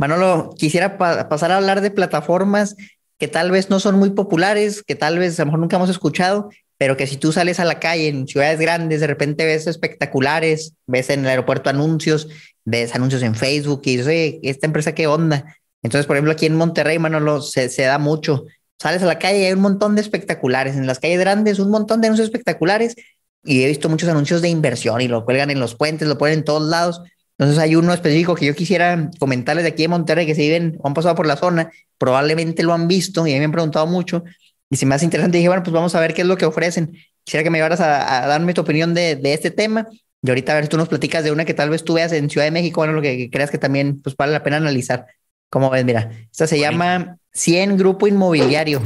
[0.00, 2.74] Manolo, quisiera pasar a hablar de plataformas
[3.18, 5.90] que tal vez no son muy populares, que tal vez a lo mejor nunca hemos
[5.90, 9.66] escuchado, pero que si tú sales a la calle en ciudades grandes, de repente ves
[9.66, 12.28] espectaculares, ves en el aeropuerto anuncios,
[12.64, 15.54] ves anuncios en Facebook y dices, esta empresa qué onda.
[15.82, 18.46] Entonces, por ejemplo, aquí en Monterrey, Manolo, se, se da mucho.
[18.80, 20.76] Sales a la calle y hay un montón de espectaculares.
[20.76, 22.96] En las calles grandes, un montón de anuncios espectaculares.
[23.44, 26.38] Y he visto muchos anuncios de inversión y lo cuelgan en los puentes, lo ponen
[26.38, 27.02] en todos lados.
[27.40, 30.76] Entonces hay uno específico que yo quisiera comentarles de aquí de Monterrey que se viven
[30.80, 34.24] o han pasado por la zona, probablemente lo han visto y me han preguntado mucho
[34.68, 36.44] y si me hace interesante dije, bueno, pues vamos a ver qué es lo que
[36.44, 36.92] ofrecen.
[37.24, 39.88] Quisiera que me llevaras a, darme tu opinión de, de, este tema
[40.22, 42.12] y ahorita a ver si tú nos platicas de una que tal vez tú veas
[42.12, 45.06] en Ciudad de México, bueno, lo que, creas que también pues vale la pena analizar.
[45.48, 48.80] Como ves, mira, esta se llama 100 Grupo Inmobiliario.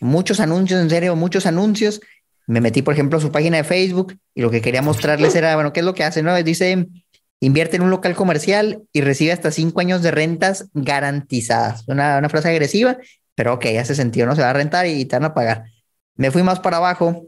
[0.00, 2.00] Muchos anuncios, en serio, muchos anuncios.
[2.48, 5.54] Me metí, por ejemplo, a su página de Facebook y lo que quería mostrarles era,
[5.54, 6.24] bueno, ¿qué es lo que hace?
[6.24, 6.34] No?
[6.42, 6.88] Dice,
[7.42, 11.82] invierte en un local comercial y recibe hasta cinco años de rentas garantizadas.
[11.88, 12.98] Una, una frase agresiva,
[13.34, 15.64] pero ok, hace sentido, no se va a rentar y te van a pagar.
[16.14, 17.26] Me fui más para abajo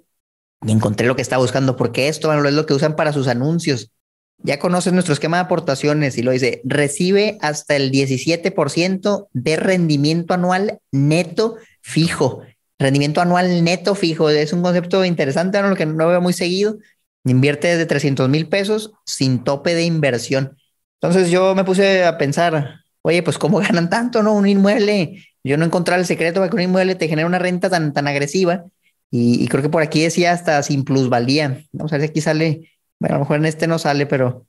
[0.65, 3.91] y encontré lo que estaba buscando, porque esto es lo que usan para sus anuncios.
[4.39, 10.33] Ya conoces nuestro esquema de aportaciones y lo dice, recibe hasta el 17% de rendimiento
[10.33, 12.43] anual neto fijo.
[12.79, 15.71] Rendimiento anual neto fijo es un concepto interesante, ¿no?
[15.71, 16.79] lo que no veo muy seguido.
[17.25, 20.57] Invierte desde 300 mil pesos sin tope de inversión.
[21.01, 24.35] Entonces yo me puse a pensar, oye, pues cómo ganan tanto, ¿no?
[24.35, 27.71] Un inmueble, yo no encontré el secreto para que un inmueble te genere una renta
[27.71, 28.65] tan, tan agresiva.
[29.11, 31.65] Y, creo que por aquí decía hasta sin plusvalía.
[31.73, 34.47] Vamos a ver si aquí sale bueno, a lo mejor en este no sale, pero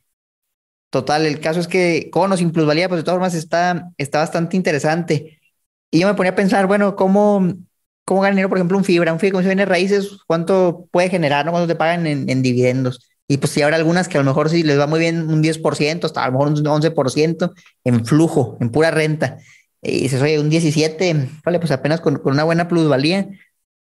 [0.89, 4.19] total, el caso es que con o sin plusvalía, pues de todas formas está, está
[4.19, 5.39] bastante interesante.
[5.91, 7.53] Y yo me ponía a pensar, bueno, ¿cómo,
[8.05, 9.11] cómo gana dinero, por ejemplo, un fibra?
[9.11, 11.45] Un fibra, si viene raíces, ¿cuánto puede generar?
[11.45, 11.51] ¿no?
[11.51, 13.09] ¿Cuánto te pagan en, dividendos?
[13.27, 15.41] Y pues si habrá algunas que a lo mejor sí les va muy bien un
[15.41, 19.39] 10%, hasta a lo mejor un 11% en flujo, en pura renta.
[19.81, 23.27] Y dices, oye, un 17, vale, pues apenas con, con una buena plusvalía,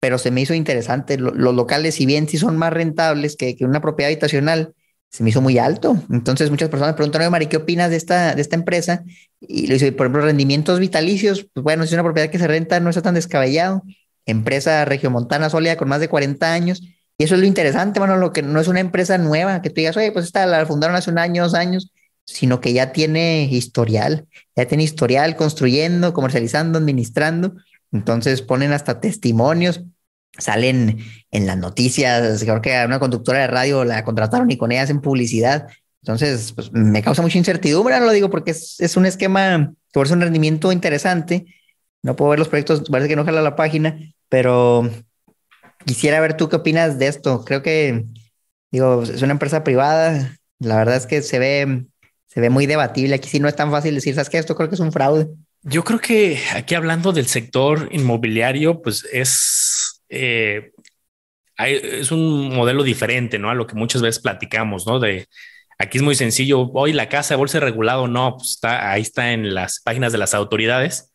[0.00, 1.18] pero se me hizo interesante.
[1.18, 4.74] Los, locales, si bien sí son más rentables que, que, una propiedad habitacional,
[5.10, 5.96] se me hizo muy alto.
[6.10, 9.04] Entonces muchas personas me preguntan, Mari, ¿qué opinas de esta, de esta empresa?
[9.40, 12.48] Y le dice, por ejemplo, rendimientos vitalicios, pues bueno, si es una propiedad que se
[12.48, 13.82] renta, no está tan descabellado.
[14.26, 16.82] Empresa regiomontana sólida con más de 40 años.
[17.16, 19.76] Y eso es lo interesante, bueno, lo que no es una empresa nueva, que tú
[19.76, 21.92] digas, oye, pues esta la fundaron hace un año, dos años,
[22.24, 27.54] sino que ya tiene historial, ya tiene historial construyendo, comercializando, administrando.
[27.92, 29.84] Entonces ponen hasta testimonios
[30.38, 30.98] salen
[31.30, 34.82] en las noticias, creo que a una conductora de radio la contrataron y con ella
[34.82, 35.68] hacen publicidad.
[36.02, 40.10] Entonces, pues me causa mucha incertidumbre, no lo digo porque es, un esquema que es
[40.10, 41.46] un rendimiento interesante.
[42.04, 44.90] No puedo ver los proyectos, parece que no jala la página, pero
[45.86, 47.46] quisiera ver tú qué opinas de esto.
[47.46, 48.04] Creo que,
[48.70, 50.36] digo, es una empresa privada.
[50.58, 51.86] La verdad es que se ve,
[52.26, 53.14] se ve muy debatible.
[53.14, 54.36] Aquí sí no es tan fácil decir, ¿sabes qué?
[54.36, 55.28] Esto creo que es un fraude.
[55.62, 60.72] Yo creo que aquí hablando del sector inmobiliario, pues es eh,
[61.56, 63.48] es un modelo diferente, ¿no?
[63.48, 65.00] A lo que muchas veces platicamos, ¿no?
[65.00, 65.26] De
[65.78, 69.32] aquí es muy sencillo, hoy la casa de bolsa regulado, no, pues está, ahí está
[69.32, 71.12] en las páginas de las autoridades.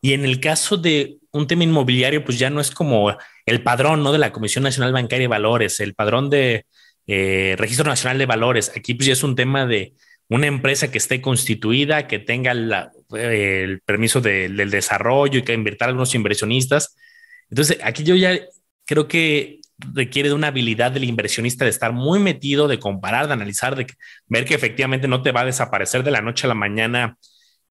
[0.00, 4.02] Y en el caso de un tema inmobiliario, pues ya no es como el padrón,
[4.02, 4.12] ¿no?
[4.12, 6.66] De la Comisión Nacional Bancaria de Valores, el padrón de
[7.06, 8.72] eh, Registro Nacional de Valores.
[8.76, 9.94] Aquí pues ya es un tema de
[10.28, 16.14] una empresa que esté constituida, que tenga el permiso del desarrollo y que invierta algunos
[16.14, 16.96] inversionistas
[17.50, 18.38] entonces, aquí yo ya
[18.84, 23.34] creo que requiere de una habilidad del inversionista de estar muy metido, de comparar, de
[23.34, 23.86] analizar, de
[24.26, 27.18] ver que efectivamente no te va a desaparecer de la noche a la mañana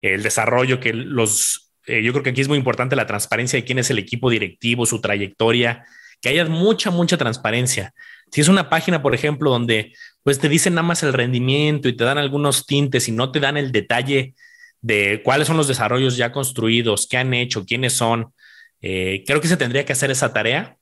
[0.01, 3.65] el desarrollo, que los, eh, yo creo que aquí es muy importante la transparencia de
[3.65, 5.85] quién es el equipo directivo, su trayectoria,
[6.21, 7.93] que haya mucha, mucha transparencia.
[8.31, 9.93] Si es una página, por ejemplo, donde
[10.23, 13.39] pues te dicen nada más el rendimiento y te dan algunos tintes y no te
[13.39, 14.33] dan el detalle
[14.81, 18.33] de cuáles son los desarrollos ya construidos, qué han hecho, quiénes son.
[18.81, 20.77] Eh, creo que se tendría que hacer esa tarea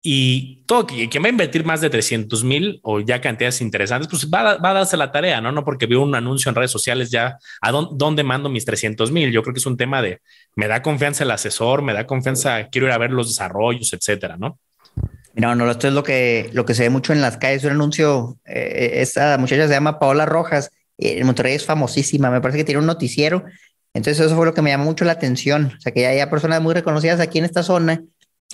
[0.00, 4.30] y todo, quien va a invertir más de 300 mil o ya cantidades interesantes, pues
[4.30, 5.50] va, a darse la tarea, ¿no?
[5.50, 9.32] No porque veo un anuncio en redes sociales ya, ¿a dónde, mando mis 300 mil?
[9.32, 10.20] Yo creo que es un tema de,
[10.54, 14.36] me da confianza el asesor, me da confianza, quiero ir a ver los desarrollos, etcétera,
[14.36, 14.58] ¿no?
[15.34, 17.72] No, no, esto es lo que, lo que se ve mucho en las calles, un
[17.72, 22.64] anuncio, eh, esta muchacha se llama Paola Rojas, en Monterrey es famosísima, me parece que
[22.64, 23.44] tiene un noticiero,
[23.94, 26.26] entonces eso fue lo que me llamó mucho la atención, o sea que ya hay
[26.26, 28.02] personas muy reconocidas aquí en esta zona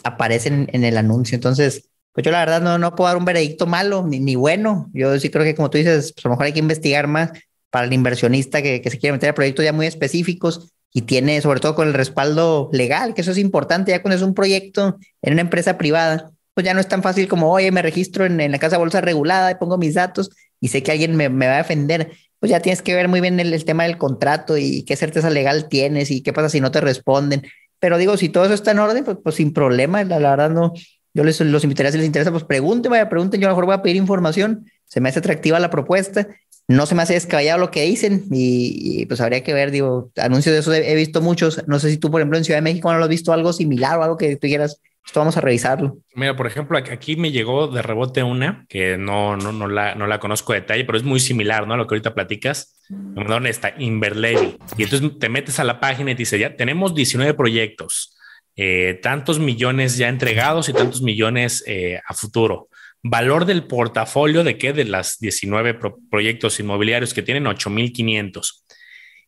[0.05, 1.35] aparecen en el anuncio.
[1.35, 4.91] Entonces, pues yo la verdad no, no puedo dar un veredicto malo ni, ni bueno.
[4.95, 7.33] Yo sí creo que como tú dices, pues a lo mejor hay que investigar más
[7.71, 11.41] para el inversionista que, que se quiere meter a proyectos ya muy específicos y tiene
[11.41, 14.97] sobre todo con el respaldo legal, que eso es importante, ya cuando es un proyecto
[15.23, 18.41] en una empresa privada, pues ya no es tan fácil como, oye, me registro en,
[18.41, 21.49] en la casa bolsa regulada y pongo mis datos y sé que alguien me, me
[21.49, 22.13] va a defender.
[22.39, 25.31] Pues ya tienes que ver muy bien el, el tema del contrato y qué certeza
[25.31, 27.43] legal tienes y qué pasa si no te responden.
[27.85, 30.73] Pero digo, si todo eso está en orden, pues, pues sin problema, la, verdad no,
[31.13, 33.67] yo les los invitaría si les interesa, pues pregunten, vaya, pregunten, yo a lo mejor
[33.67, 36.27] voy a pedir información, se me hace atractiva la propuesta,
[36.67, 40.55] no se me hace descabellado lo que dicen y, pues habría que ver, digo, anuncios
[40.55, 42.91] de eso he, visto muchos, no sé si tú, por ejemplo, en Ciudad de México
[42.91, 45.99] no lo has visto algo similar o algo que tú quieras esto vamos a revisarlo.
[46.15, 50.07] Mira, por ejemplo, aquí me llegó de rebote una que no, no, no, la, no
[50.07, 51.77] la conozco de detalle, pero es muy similar, ¿no?
[51.77, 52.81] Lo que ahorita platicas.
[52.89, 53.75] ¿Dónde está?
[53.79, 54.57] Inverlevy.
[54.79, 58.17] Y entonces te metes a la página y te dice, ya tenemos 19 proyectos,
[58.57, 62.69] eh, tantos millones ya entregados y tantos millones eh, a futuro.
[63.03, 64.73] Valor del portafolio de qué?
[64.73, 65.79] De las 19
[66.11, 68.65] proyectos inmobiliarios que tienen 8500.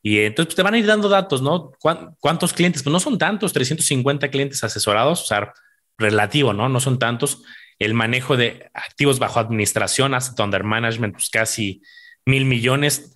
[0.03, 1.73] Y entonces pues, te van a ir dando datos, ¿no?
[2.21, 2.83] ¿Cuántos clientes?
[2.83, 5.53] Pues no son tantos, 350 clientes asesorados, o sea,
[5.99, 6.69] relativo, ¿no?
[6.69, 7.43] No son tantos.
[7.79, 11.83] El manejo de activos bajo administración, asset under management, pues casi
[12.25, 13.13] mil millones.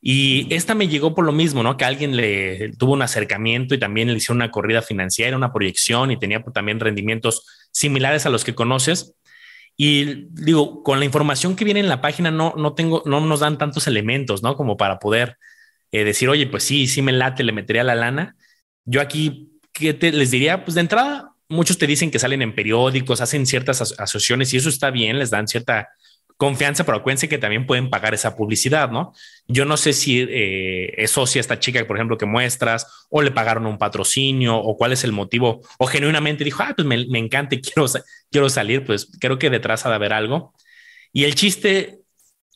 [0.00, 1.76] Y esta me llegó por lo mismo, ¿no?
[1.76, 6.10] Que alguien le tuvo un acercamiento y también le hicieron una corrida financiera, una proyección
[6.10, 9.14] y tenía también rendimientos similares a los que conoces.
[9.76, 13.40] Y digo, con la información que viene en la página no, no tengo, no nos
[13.40, 14.56] dan tantos elementos, ¿no?
[14.56, 15.36] Como para poder
[15.90, 18.36] eh, decir, oye, pues sí, sí me late, le metería la lana.
[18.84, 20.64] Yo aquí, ¿qué te, les diría?
[20.64, 24.68] Pues de entrada, muchos te dicen que salen en periódicos, hacen ciertas asociaciones y eso
[24.68, 25.88] está bien, les dan cierta
[26.36, 29.12] confianza, pero acuérdense que también pueden pagar esa publicidad, ¿no?
[29.46, 33.30] Yo no sé si eh, es socia esta chica, por ejemplo, que muestras, o le
[33.30, 37.54] pagaron un patrocinio, o cuál es el motivo, o genuinamente dijo, ah, pues me, encanta
[37.54, 37.86] y quiero,
[38.30, 40.54] quiero salir, pues creo que detrás ha de haber algo.
[41.12, 42.00] Y el chiste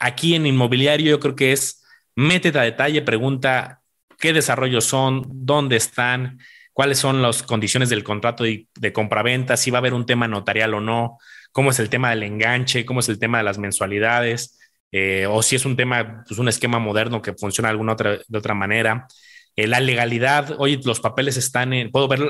[0.00, 1.84] aquí en inmobiliario yo creo que es,
[2.16, 3.82] métete a detalle, pregunta
[4.18, 6.40] qué desarrollos son, dónde están,
[6.78, 10.28] cuáles son las condiciones del contrato de, de compraventa, si va a haber un tema
[10.28, 11.18] notarial o no,
[11.50, 14.60] cómo es el tema del enganche, cómo es el tema de las mensualidades,
[14.92, 18.20] eh, o si es un tema, pues un esquema moderno que funciona de alguna otra,
[18.24, 19.08] de otra manera.
[19.56, 22.20] Eh, la legalidad, oye, los papeles están en, puedo ver,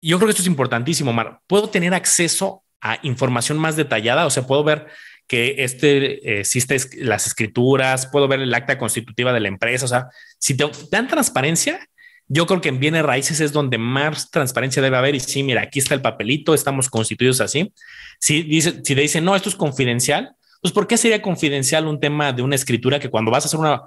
[0.00, 4.30] yo creo que esto es importantísimo, Mar, puedo tener acceso a información más detallada, o
[4.30, 4.86] sea, puedo ver
[5.26, 10.06] que este existe las escrituras, puedo ver el acta constitutiva de la empresa, o sea,
[10.38, 11.88] si te dan transparencia,
[12.34, 15.14] yo creo que en bienes raíces es donde más transparencia debe haber.
[15.14, 17.72] Y sí, mira, aquí está el papelito, estamos constituidos así.
[18.18, 22.00] Si, dice, si te dicen, no, esto es confidencial, pues ¿por qué sería confidencial un
[22.00, 23.82] tema de una escritura que cuando vas a hacer una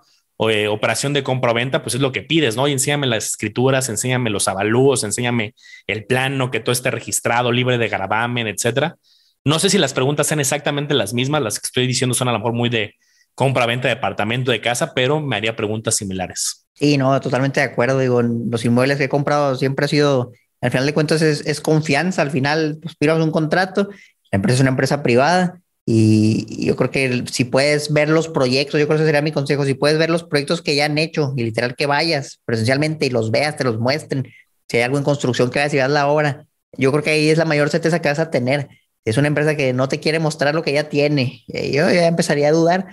[0.49, 2.69] eh, operación de compra-venta, pues es lo que pides, ¿no?
[2.69, 5.53] Y enséñame las escrituras, enséñame los avalúos, enséñame
[5.85, 8.95] el plano, que todo esté registrado, libre de gravamen, etcétera.
[9.43, 12.31] No sé si las preguntas sean exactamente las mismas, las que estoy diciendo son a
[12.31, 12.95] lo mejor muy de
[13.35, 16.66] compra-venta de departamento de casa, pero me haría preguntas similares.
[16.77, 17.99] Sí, no, totalmente de acuerdo.
[17.99, 22.21] Digo, los inmuebles que he comprado siempre ha sido, al final de cuentas, es, confianza.
[22.21, 23.89] Al final, pues firmas un contrato,
[24.31, 28.79] la empresa es una empresa privada y yo creo que si puedes ver los proyectos,
[28.79, 30.97] yo creo que ese sería mi consejo, si puedes ver los proyectos que ya han
[30.97, 34.27] hecho y literal que vayas presencialmente y los veas, te los muestren,
[34.67, 36.45] si hay algo en construcción que veas y veas la obra,
[36.77, 38.67] yo creo que ahí es la mayor certeza que vas a tener.
[39.05, 41.45] Es una empresa que no te quiere mostrar lo que ya tiene.
[41.47, 42.87] Eh, yo ya empezaría a dudar,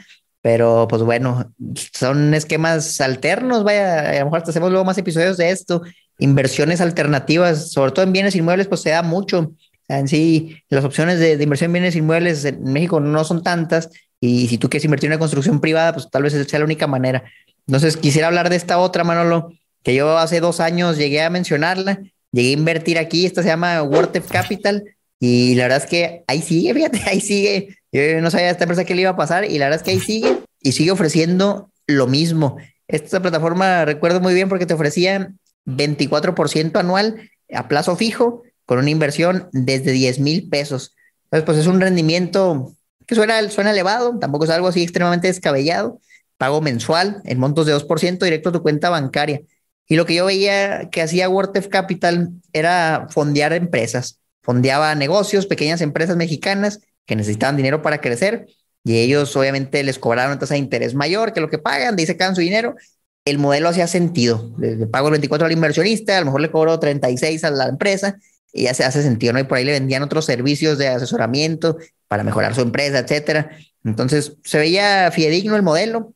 [0.45, 1.55] pero pues bueno,
[1.95, 5.81] son esquemas alternos, vaya, a lo mejor hacemos luego más episodios de esto,
[6.19, 9.55] inversiones alternativas, sobre todo en bienes inmuebles, pues se da mucho.
[9.89, 13.89] En sí, las opciones de, inversión en bienes inmuebles en México no son tantas
[14.21, 16.87] y si tú quieres invertir en una construcción privada, pues tal vez sea la única
[16.87, 17.25] manera.
[17.67, 19.51] Entonces, quisiera hablar de esta otra, Manolo,
[19.83, 22.01] que yo hace dos años llegué a mencionarla,
[22.33, 24.85] llegué a invertir aquí, esta se llama Worth Capital
[25.19, 28.65] y la verdad es que ahí sigue, fíjate, ahí sigue yo no sabía a esta
[28.65, 30.91] empresa qué le iba a pasar y la verdad es que ahí sigue y sigue
[30.91, 32.57] ofreciendo lo mismo.
[32.89, 35.33] Esta plataforma recuerdo muy bien porque te ofrecía
[35.67, 40.95] 24% anual a plazo fijo con una inversión desde 10 mil pesos.
[41.25, 42.75] Entonces, pues es un rendimiento
[43.07, 46.01] que suena, elevado, tampoco es algo así extremadamente descabellado.
[46.37, 49.43] Pago mensual en montos de 2% directo a tu cuenta bancaria.
[49.87, 54.19] Y lo que yo veía que hacía WordTef Capital era fondear empresas.
[54.43, 58.47] Fondeaba negocios, pequeñas empresas mexicanas que necesitaban dinero para crecer
[58.85, 62.03] y ellos obviamente les cobraron una tasa de interés mayor que lo que pagan, de
[62.03, 62.77] ahí sacan su dinero.
[63.25, 64.53] El modelo hacía sentido.
[64.59, 68.19] Le, pago el 24 al inversionista, a lo mejor le cobro 36 a la empresa
[68.53, 69.41] y ya se hace sentido, ¿no?
[69.41, 71.79] Y por ahí le vendían otros servicios de asesoramiento
[72.09, 73.51] para mejorar su empresa, etcétera.
[73.85, 76.15] Entonces se veía fidedigno el modelo.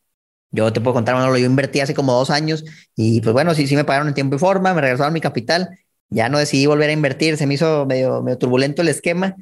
[0.51, 2.65] Yo te puedo contar, bueno, yo invertí hace como dos años
[2.95, 5.79] y pues bueno, sí, sí me pagaron en tiempo y forma, me regresaron mi capital.
[6.11, 9.37] Ya no decidí volver a invertir, se me hizo medio turbulento el esquema,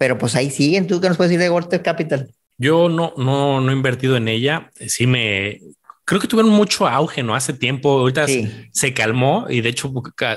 [0.00, 0.86] pero pues ahí siguen.
[0.86, 2.30] ¿Tú qué nos puedes decir de World Capital?
[2.56, 4.70] Yo no, no, no he invertido en ella.
[4.88, 5.60] Sí me,
[6.06, 7.34] creo que tuvieron mucho auge, ¿no?
[7.34, 8.24] Hace tiempo, ahorita
[8.72, 9.92] se calmó y de hecho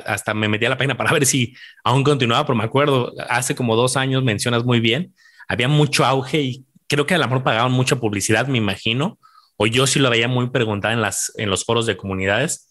[0.05, 1.55] hasta me metí a la página para ver si
[1.86, 5.16] aún continuaba, pero me acuerdo, hace como dos años mencionas muy bien,
[5.47, 9.18] había mucho auge y creo que a lo mejor pagaban mucha publicidad, me imagino,
[9.55, 12.70] o yo sí lo veía muy preguntada en, las, en los foros de comunidades.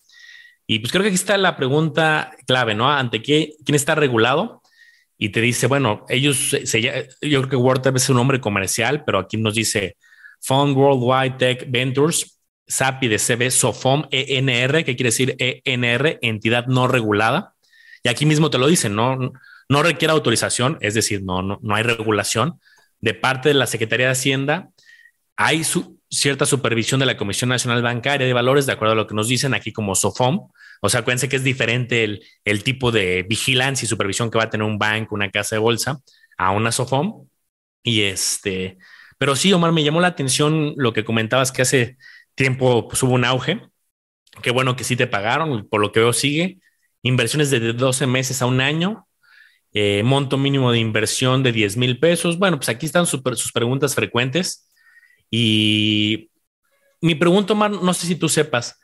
[0.67, 2.91] Y pues creo que aquí está la pregunta clave, ¿no?
[2.91, 4.62] ¿Ante qué, quién está regulado?
[5.19, 9.19] Y te dice, bueno, ellos, se, yo creo que WordTap es un nombre comercial, pero
[9.19, 9.97] aquí nos dice
[10.41, 16.89] Fund Worldwide Tech Ventures, SAPI de CB, SOFOM, ENR, que quiere decir ENR, entidad no
[16.89, 17.55] regulada.
[18.03, 19.33] Y aquí mismo te lo dicen, no,
[19.69, 22.61] no requiere autorización, es decir, no, no, no hay regulación
[23.01, 24.71] de parte de la Secretaría de Hacienda.
[25.37, 29.07] Hay su, cierta supervisión de la Comisión Nacional Bancaria de Valores, de acuerdo a lo
[29.07, 30.51] que nos dicen aquí como SOFOM,
[30.83, 32.05] o sea, acuérdense que es diferente
[32.45, 35.61] el, tipo de vigilancia y supervisión que va a tener un banco, una casa de
[35.61, 36.01] bolsa,
[36.37, 37.29] a una SOFOM.
[37.83, 38.79] Y este,
[39.17, 41.97] pero sí, Omar, me llamó la atención lo que comentabas que hace
[42.35, 43.63] tiempo pues, hubo un auge.
[44.43, 46.59] Qué bueno que sí te pagaron, por lo que veo sigue.
[47.03, 49.07] Inversiones de 12 meses a un año,
[49.73, 52.39] eh, monto mínimo de inversión de 10 mil pesos.
[52.39, 54.69] Bueno, pues aquí están sus preguntas frecuentes.
[55.33, 56.31] Y
[57.01, 58.79] mi pregunta, Omar, no sé si tú sepas,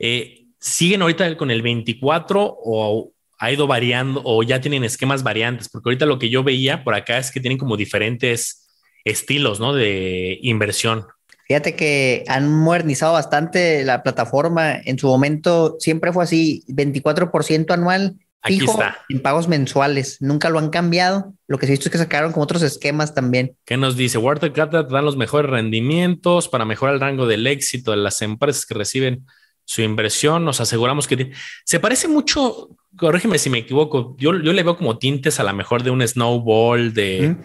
[0.00, 5.70] eh, ¿Siguen ahorita con el 24 o ha ido variando o ya tienen esquemas variantes?
[5.70, 8.68] Porque ahorita lo que yo veía por acá es que tienen como diferentes
[9.02, 9.72] estilos, ¿no?
[9.72, 11.06] De inversión.
[11.48, 14.76] Fíjate que han modernizado bastante la plataforma.
[14.84, 18.98] En su momento siempre fue así, 24% anual fijo Aquí está.
[19.08, 20.18] en pagos mensuales.
[20.20, 21.34] Nunca lo han cambiado.
[21.46, 23.56] Lo que sí he visto es que sacaron con otros esquemas también.
[23.64, 24.18] ¿Qué nos dice?
[24.18, 28.74] Water dan los mejores rendimientos para mejorar el rango del éxito de las empresas que
[28.74, 29.24] reciben
[29.70, 31.30] su inversión, nos aseguramos que
[31.64, 35.52] se parece mucho, corrígeme si me equivoco, yo, yo le veo como tintes a lo
[35.54, 37.36] mejor de un snowball, de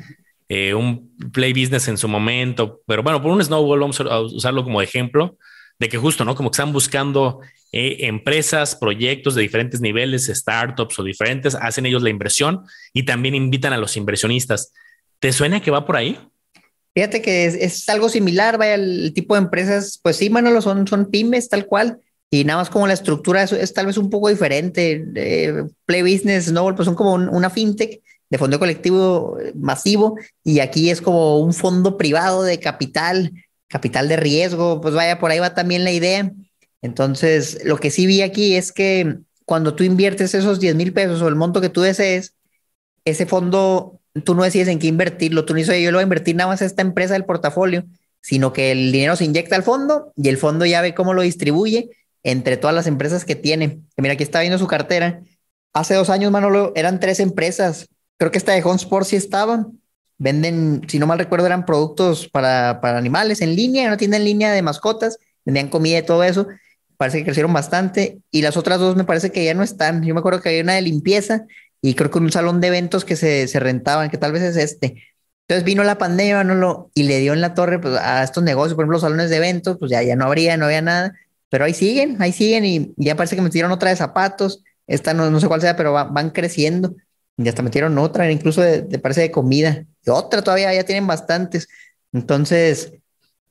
[0.50, 4.64] eh, un play business en su momento, pero bueno, por un snowball vamos a usarlo
[4.64, 5.38] como ejemplo
[5.80, 6.36] de que justo, ¿no?
[6.36, 12.03] Como que están buscando eh, empresas, proyectos de diferentes niveles, startups o diferentes, hacen ellos
[12.03, 12.61] la inversión
[12.93, 14.71] y también invitan a los inversionistas.
[15.19, 16.17] ¿Te suena que va por ahí?
[16.93, 21.07] Fíjate que es, algo similar, vaya, el tipo de empresas, pues sí, Manolo, son, son
[21.11, 21.99] pymes tal cual,
[22.32, 25.05] y nada más como la estructura es, tal vez un poco diferente.
[25.86, 30.89] Play Business, Snowball, pues son como una fintech de fondo colectivo eh, masivo y aquí
[30.89, 33.32] es como un fondo privado de capital,
[33.68, 36.32] capital de riesgo, pues vaya, por ahí va también la idea.
[36.82, 41.22] Entonces, lo que sí vi aquí es que cuando tú inviertes esos 10 mil pesos
[41.22, 42.36] o el monto que tú desees,
[43.05, 46.03] ese fondo, tú no decides en qué invertirlo, tú no dices, yo lo voy a
[46.03, 47.86] invertir nada más a esta empresa del portafolio,
[48.22, 51.22] sino que el dinero se inyecta al fondo y el fondo ya ve cómo lo
[51.22, 51.89] distribuye
[52.24, 53.82] entre todas las empresas que tiene.
[53.97, 55.22] Mira, aquí está viendo su cartera.
[55.74, 57.88] Hace dos años, Manolo, eran tres empresas.
[58.18, 59.68] Creo que esta de Home Sport sí estaba.
[60.18, 64.51] Venden, si no mal recuerdo, eran productos para, para animales en línea, no tienen línea
[64.51, 66.47] de mascotas, vendían comida y todo eso.
[66.97, 68.20] Parece que crecieron bastante.
[68.32, 70.03] Y las otras dos me parece que ya no están.
[70.03, 71.45] Yo me acuerdo que había una de limpieza
[71.82, 74.57] y creo que un salón de eventos que se, se rentaban, que tal vez es
[74.57, 75.03] este.
[75.47, 78.74] Entonces vino la pandemia, Manolo, y le dio en la torre pues, a estos negocios,
[78.76, 81.13] por ejemplo, los salones de eventos, pues ya, ya no habría, no había nada
[81.55, 84.61] pero ahí siguen, ahí siguen y ya parece que metieron otra de zapatos.
[84.88, 86.95] Esta no, no sé cuál sea, pero van creciendo.
[87.38, 89.86] Y hasta metieron otra, incluso de, parece de comida.
[90.05, 91.67] Y otra todavía, ya tienen bastantes.
[92.13, 92.93] Entonces,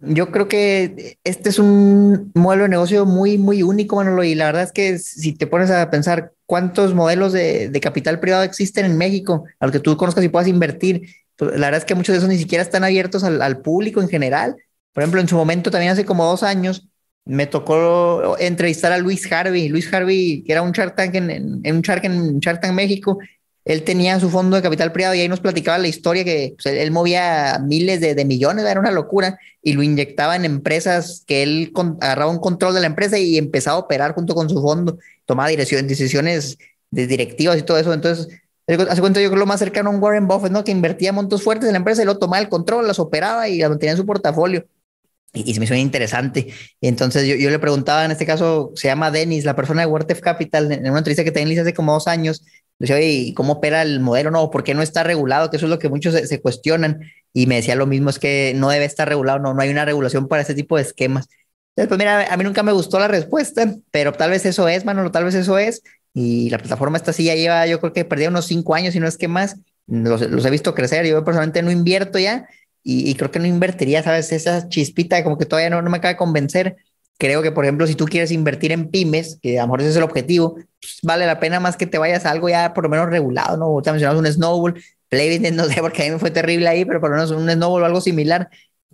[0.01, 4.25] yo creo que este es un modelo de negocio muy, muy único, Manolo.
[4.25, 8.21] Y la verdad es que si te pones a pensar cuántos modelos de, de capital
[8.21, 11.03] privado existen en México, al que tú conozcas y puedas invertir,
[11.37, 14.01] pues la verdad es que muchos de esos ni siquiera están abiertos al, al público
[14.01, 14.57] en general.
[14.93, 16.89] Por ejemplo, en su momento, también hace como dos años,
[17.25, 19.69] me tocó entrevistar a Luis Harvey.
[19.69, 21.31] Luis Harvey, que era un Shark Tank en,
[21.65, 23.19] en, un Shark en Shark Tank México,
[23.65, 26.75] él tenía su fondo de capital privado y ahí nos platicaba la historia que pues,
[26.75, 31.73] él movía miles de, millones, era una locura, y lo inyectaba en empresas que él
[32.01, 35.49] agarraba un control de la empresa y empezaba a operar junto con su fondo, tomaba
[35.49, 36.59] dirección, decisiones
[36.91, 37.95] de directivas y todo eso.
[37.95, 38.29] Entonces,
[38.67, 40.63] hace cuenta yo creo lo más cercano a un Warren Buffett, ¿no?
[40.65, 43.59] Que invertía montos fuertes en la empresa y lo tomaba el control, las operaba y
[43.59, 44.67] las mantenía en su portafolio.
[45.35, 46.49] Y, se me hizo interesante.
[46.81, 50.21] Entonces yo, yo, le preguntaba, en este caso se llama Denis, la persona de WordF
[50.21, 52.45] Capital, en una entrevista que tenía hace como dos años,
[52.79, 54.31] decía, oye, ¿cómo opera el modelo?
[54.31, 55.51] No, ¿por qué no está regulado?
[55.51, 57.01] Que eso es lo que muchos se, cuestionan.
[57.33, 59.85] Y me decía lo mismo, es que no debe estar regulado, no, no hay una
[59.85, 61.29] regulación para ese tipo de esquemas.
[61.77, 64.85] Entonces, pues mira, a mí nunca me gustó la respuesta, pero tal vez eso es,
[64.85, 65.83] mano, tal vez eso es.
[66.15, 69.01] Y la plataforma esta sí ya lleva, yo creo que perdí unos cinco años, y
[69.01, 69.57] no es que más.
[69.87, 72.49] Los, los he visto crecer, yo personalmente no invierto ya,
[72.87, 74.31] y, creo que no invertiría, ¿sabes?
[74.31, 76.77] Esa chispita como que todavía no, no me acaba de convencer.
[77.17, 79.91] Creo que, por ejemplo, si tú quieres invertir en pymes, que a lo mejor ese
[79.91, 82.85] es el objetivo, pues, vale la pena más que te vayas a algo ya por
[82.85, 83.81] lo menos regulado, ¿no?
[83.83, 87.01] Te mencionamos un Snowball, Playbit, no sé, porque a mí me fue terrible ahí, pero
[87.01, 88.51] por lo menos un Snowball o algo similar.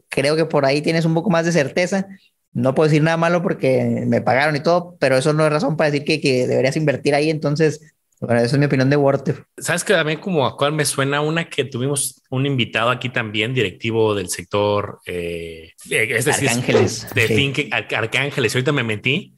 [0.09, 2.07] Creo que por ahí tienes un poco más de certeza.
[2.53, 5.77] No puedo decir nada malo porque me pagaron y todo, pero eso no es razón
[5.77, 7.31] para decir que, que deberías invertir ahí.
[7.31, 7.81] Entonces,
[8.21, 9.23] bueno, esa es mi opinión de Word.
[9.57, 13.55] Sabes que mí como a cuál me suena una que tuvimos un invitado aquí también,
[13.55, 17.07] directivo del sector eh, es decir, Arcángeles.
[17.15, 17.71] De sí.
[17.73, 18.55] Arcángeles.
[18.55, 19.35] Ahorita me metí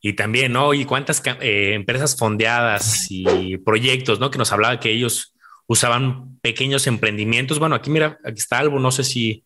[0.00, 0.72] y también, ¿no?
[0.72, 4.30] Y cuántas eh, empresas fondeadas y proyectos, ¿no?
[4.30, 5.34] Que nos hablaba que ellos
[5.66, 7.58] usaban pequeños emprendimientos.
[7.58, 9.44] Bueno, aquí mira, aquí está algo, no sé si,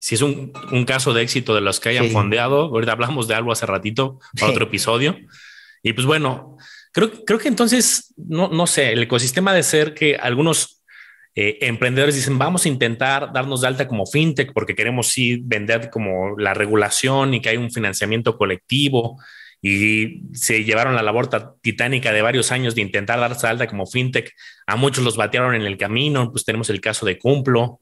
[0.00, 2.64] si es un, un caso de éxito de los que hayan fondeado.
[2.64, 5.16] Ahorita hablamos de algo hace ratito para otro episodio.
[5.84, 6.56] Y pues bueno,
[6.94, 10.84] Creo, creo que entonces, no, no sé, el ecosistema de ser que algunos
[11.36, 15.90] eh, emprendedores dicen, vamos a intentar darnos de alta como fintech porque queremos sí vender
[15.90, 19.20] como la regulación y que hay un financiamiento colectivo
[19.60, 21.28] y se llevaron la labor
[21.60, 24.30] titánica de varios años de intentar darse de alta como fintech.
[24.66, 27.80] A muchos los batearon en el camino, pues tenemos el caso de Cumplo.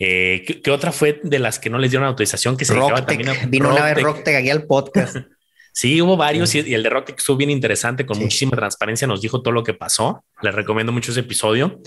[0.00, 2.56] Eh, ¿qué, otra fue de las que no les dieron autorización?
[2.56, 5.16] Que se también Vino una vez Rocktech aquí al podcast.
[5.78, 9.42] Sí, hubo varios y, el de Rock estuvo bien interesante, con muchísima transparencia, nos dijo
[9.42, 10.24] todo lo que pasó.
[10.42, 11.80] Les recomiendo mucho ese episodio.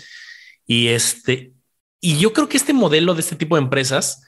[0.65, 1.51] Y este,
[1.99, 4.23] y yo creo que este modelo de este tipo de empresas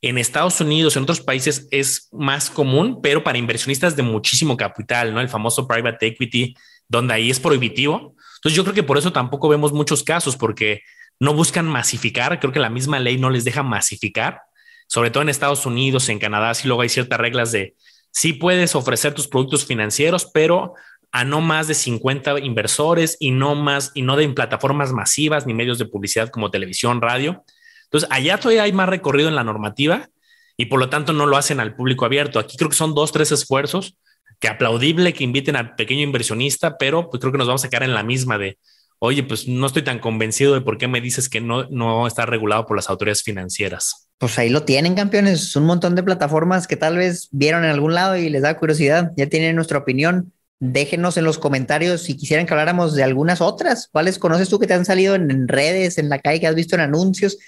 [0.00, 5.12] en Estados Unidos, en otros países es más común, pero para inversionistas de muchísimo capital,
[5.12, 5.20] ¿no?
[5.20, 6.54] El famoso private equity,
[6.86, 8.14] donde ahí es prohibitivo.
[8.36, 10.82] Entonces yo creo que por eso tampoco vemos muchos casos, porque
[11.18, 12.38] no buscan masificar.
[12.38, 14.42] Creo que la misma ley no les deja masificar,
[14.86, 17.74] sobre todo en Estados Unidos, en Canadá, sí luego hay ciertas reglas de
[18.10, 20.74] sí puedes ofrecer tus productos financieros, pero
[21.12, 25.54] a no más de 50 inversores y no más y no de plataformas masivas ni
[25.54, 27.44] medios de publicidad como televisión, radio.
[27.84, 30.08] Entonces, allá todavía hay más recorrido en la normativa
[30.56, 32.38] y por lo tanto no lo hacen al público abierto.
[32.38, 33.96] Aquí creo que son dos, tres esfuerzos
[34.38, 37.82] que aplaudible que inviten al pequeño inversionista, pero pues creo que nos vamos a quedar
[37.82, 38.58] en la misma de,
[38.98, 42.24] oye, pues no estoy tan convencido de por qué me dices que no, no está
[42.24, 44.09] regulado por las autoridades financieras.
[44.20, 45.56] Pues ahí lo tienen, campeones.
[45.56, 49.12] Un montón de plataformas que tal vez vieron en algún lado y les da curiosidad.
[49.16, 50.34] Ya tienen nuestra opinión.
[50.58, 53.88] Déjenos en los comentarios si quisieran que habláramos de algunas otras.
[53.90, 56.74] ¿Cuáles conoces tú que te han salido en, redes, en la calle, que has visto
[56.74, 57.38] en anuncios?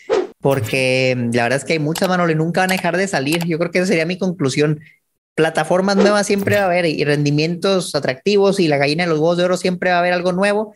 [0.41, 3.07] Porque mm, la verdad es que hay muchas, Manolo, y nunca van a dejar de
[3.07, 3.45] salir.
[3.45, 4.81] Yo creo que esa sería mi conclusión.
[5.35, 9.37] Plataformas nuevas siempre va a haber y rendimientos atractivos y la gallina de los huevos
[9.37, 10.73] de oro siempre va a haber algo nuevo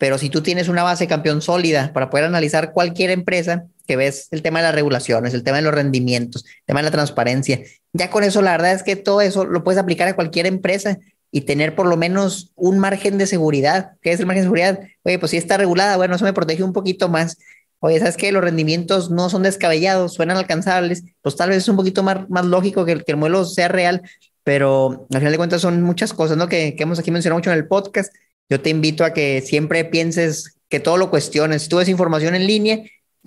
[0.00, 4.28] pero si tú tienes una base campeón sólida para poder analizar cualquier empresa, que ves
[4.30, 7.58] el tema de las regulaciones, el tema de los rendimientos, el tema de la transparencia,
[7.92, 10.96] ya con eso la verdad es que todo eso lo puedes aplicar a cualquier empresa
[11.32, 13.94] y tener por lo menos un margen de seguridad.
[14.00, 14.80] ¿Qué es el margen de seguridad?
[15.02, 17.36] Oye, pues si está regulada, bueno, eso me protege un poquito más.
[17.80, 18.30] Oye, ¿sabes qué?
[18.30, 22.46] Los rendimientos no son descabellados, suenan alcanzables, pues tal vez es un poquito más, más
[22.46, 24.02] lógico que el, que el modelo sea real,
[24.44, 26.48] pero al final de cuentas son muchas cosas, ¿no?
[26.48, 28.14] Que, que hemos aquí mencionado mucho en el podcast
[28.50, 31.62] yo te invito a que siempre pienses que todo lo cuestiones.
[31.62, 32.82] Si tú ves información en línea,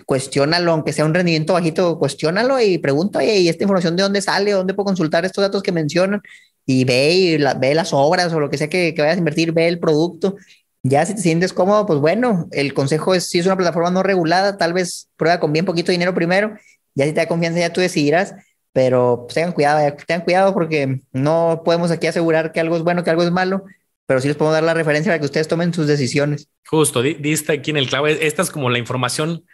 [0.05, 4.51] cuestiónalo, aunque sea un rendimiento bajito, cuestiónalo y pregunta, ¿y esta información de dónde sale?
[4.51, 6.21] ¿Dónde puedo consultar estos datos que mencionan?
[6.65, 9.51] Y ve, y ve las obras o lo que sea que, que, vayas a invertir,
[9.51, 10.35] ve el producto.
[10.81, 14.03] Ya si te sientes cómodo, pues bueno, el consejo es, si es una plataforma no
[14.03, 16.57] regulada, tal vez prueba con bien poquito dinero primero,
[16.95, 18.35] ya si te da confianza ya tú decidirás,
[18.73, 23.03] pero pues, tengan cuidado, tengan cuidado porque no podemos aquí asegurar que algo es bueno,
[23.03, 23.63] que algo es malo,
[24.05, 26.49] pero sí les puedo dar la referencia para que ustedes tomen sus decisiones.
[26.67, 28.07] Justo, diste aquí en el clavo.
[28.07, 29.45] Esta es como la información.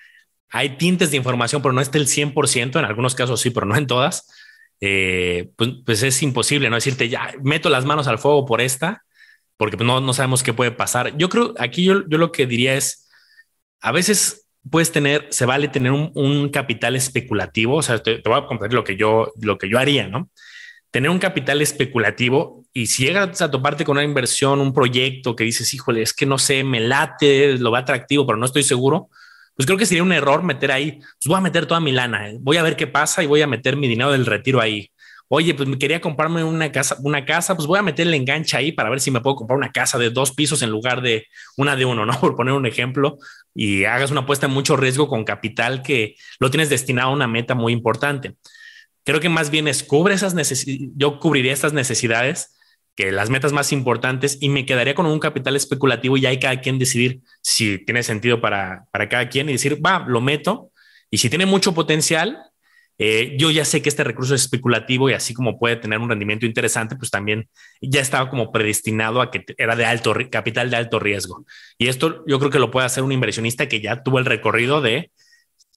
[0.50, 2.80] Hay tintes de información, pero no está el 100%.
[2.80, 4.28] En algunos casos sí, pero no en todas.
[4.82, 9.04] Eh, pues, pues, es imposible no decirte ya meto las manos al fuego por esta,
[9.58, 11.18] porque pues, no, no sabemos qué puede pasar.
[11.18, 13.10] Yo creo aquí yo, yo lo que diría es
[13.82, 17.78] a veces puedes tener, se vale tener un, un capital especulativo.
[17.78, 20.30] O sea, te, te, voy a compartir lo que yo, lo que yo haría, no?
[20.92, 25.44] tener un capital especulativo y si llegas a toparte con una inversión, un proyecto que
[25.44, 29.10] dices, híjole, es que no sé, me late, lo va atractivo, pero no estoy seguro,
[29.60, 32.30] pues creo que sería un error meter ahí, pues voy a meter toda mi lana,
[32.30, 34.90] eh, voy a ver qué pasa y voy a meter mi dinero del retiro ahí.
[35.28, 38.56] Oye, pues me quería comprarme una casa, una casa, pues voy a meter el enganche
[38.56, 41.28] ahí para ver si me puedo comprar una casa de dos pisos en lugar de
[41.58, 42.18] una de uno, ¿no?
[42.22, 43.18] Por poner un ejemplo,
[43.54, 47.28] y hagas una apuesta en mucho riesgo con capital que lo tienes destinado a una
[47.28, 48.38] meta muy importante
[49.10, 52.59] Creo que más bien es cubre esas necesidades, yo cubriría estas necesidades
[53.00, 56.60] que las metas más importantes y me quedaría con un capital especulativo y hay cada
[56.60, 60.72] quien decidir si tiene sentido para, para cada quien y decir, va, lo meto
[61.10, 62.40] y si tiene mucho potencial,
[62.98, 66.10] eh, yo ya sé que este recurso es especulativo y así como puede tener un
[66.10, 67.48] rendimiento interesante, pues también
[67.80, 71.46] ya estaba como predestinado a que era de alto capital de alto riesgo.
[71.78, 74.82] Y esto yo creo que lo puede hacer un inversionista que ya tuvo el recorrido
[74.82, 75.12] de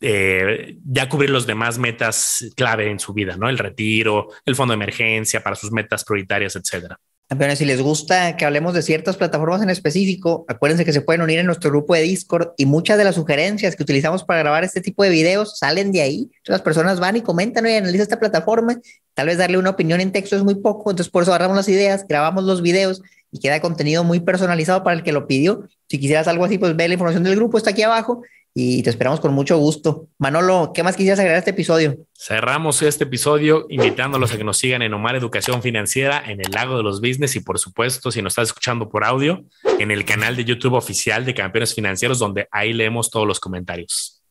[0.00, 3.48] eh, ya cubrir los demás metas clave en su vida, ¿no?
[3.48, 6.98] El retiro, el fondo de emergencia para sus metas prioritarias, etcétera.
[7.32, 11.22] Campeones, si les gusta que hablemos de ciertas plataformas en específico, acuérdense que se pueden
[11.22, 14.64] unir en nuestro grupo de Discord y muchas de las sugerencias que utilizamos para grabar
[14.64, 16.30] este tipo de videos salen de ahí.
[16.44, 18.78] Las personas van y comentan, y analizan esta plataforma.
[19.14, 21.70] Tal vez darle una opinión en texto es muy poco, entonces por eso agarramos las
[21.70, 25.66] ideas, grabamos los videos y queda contenido muy personalizado para el que lo pidió.
[25.88, 28.20] Si quisieras algo así, pues ve la información del grupo, está aquí abajo
[28.54, 30.08] y te esperamos con mucho gusto.
[30.18, 31.96] Manolo, ¿qué más quisieras agregar a este episodio?
[32.14, 36.76] Cerramos este episodio invitándolos a que nos sigan en Omar Educación Financiera, en el Lago
[36.76, 39.44] de los Business y por supuesto, si nos estás escuchando por audio,
[39.78, 44.22] en el canal de YouTube oficial de Campeones Financieros, donde ahí leemos todos los comentarios.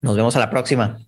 [0.00, 0.98] Nos vemos a la próxima.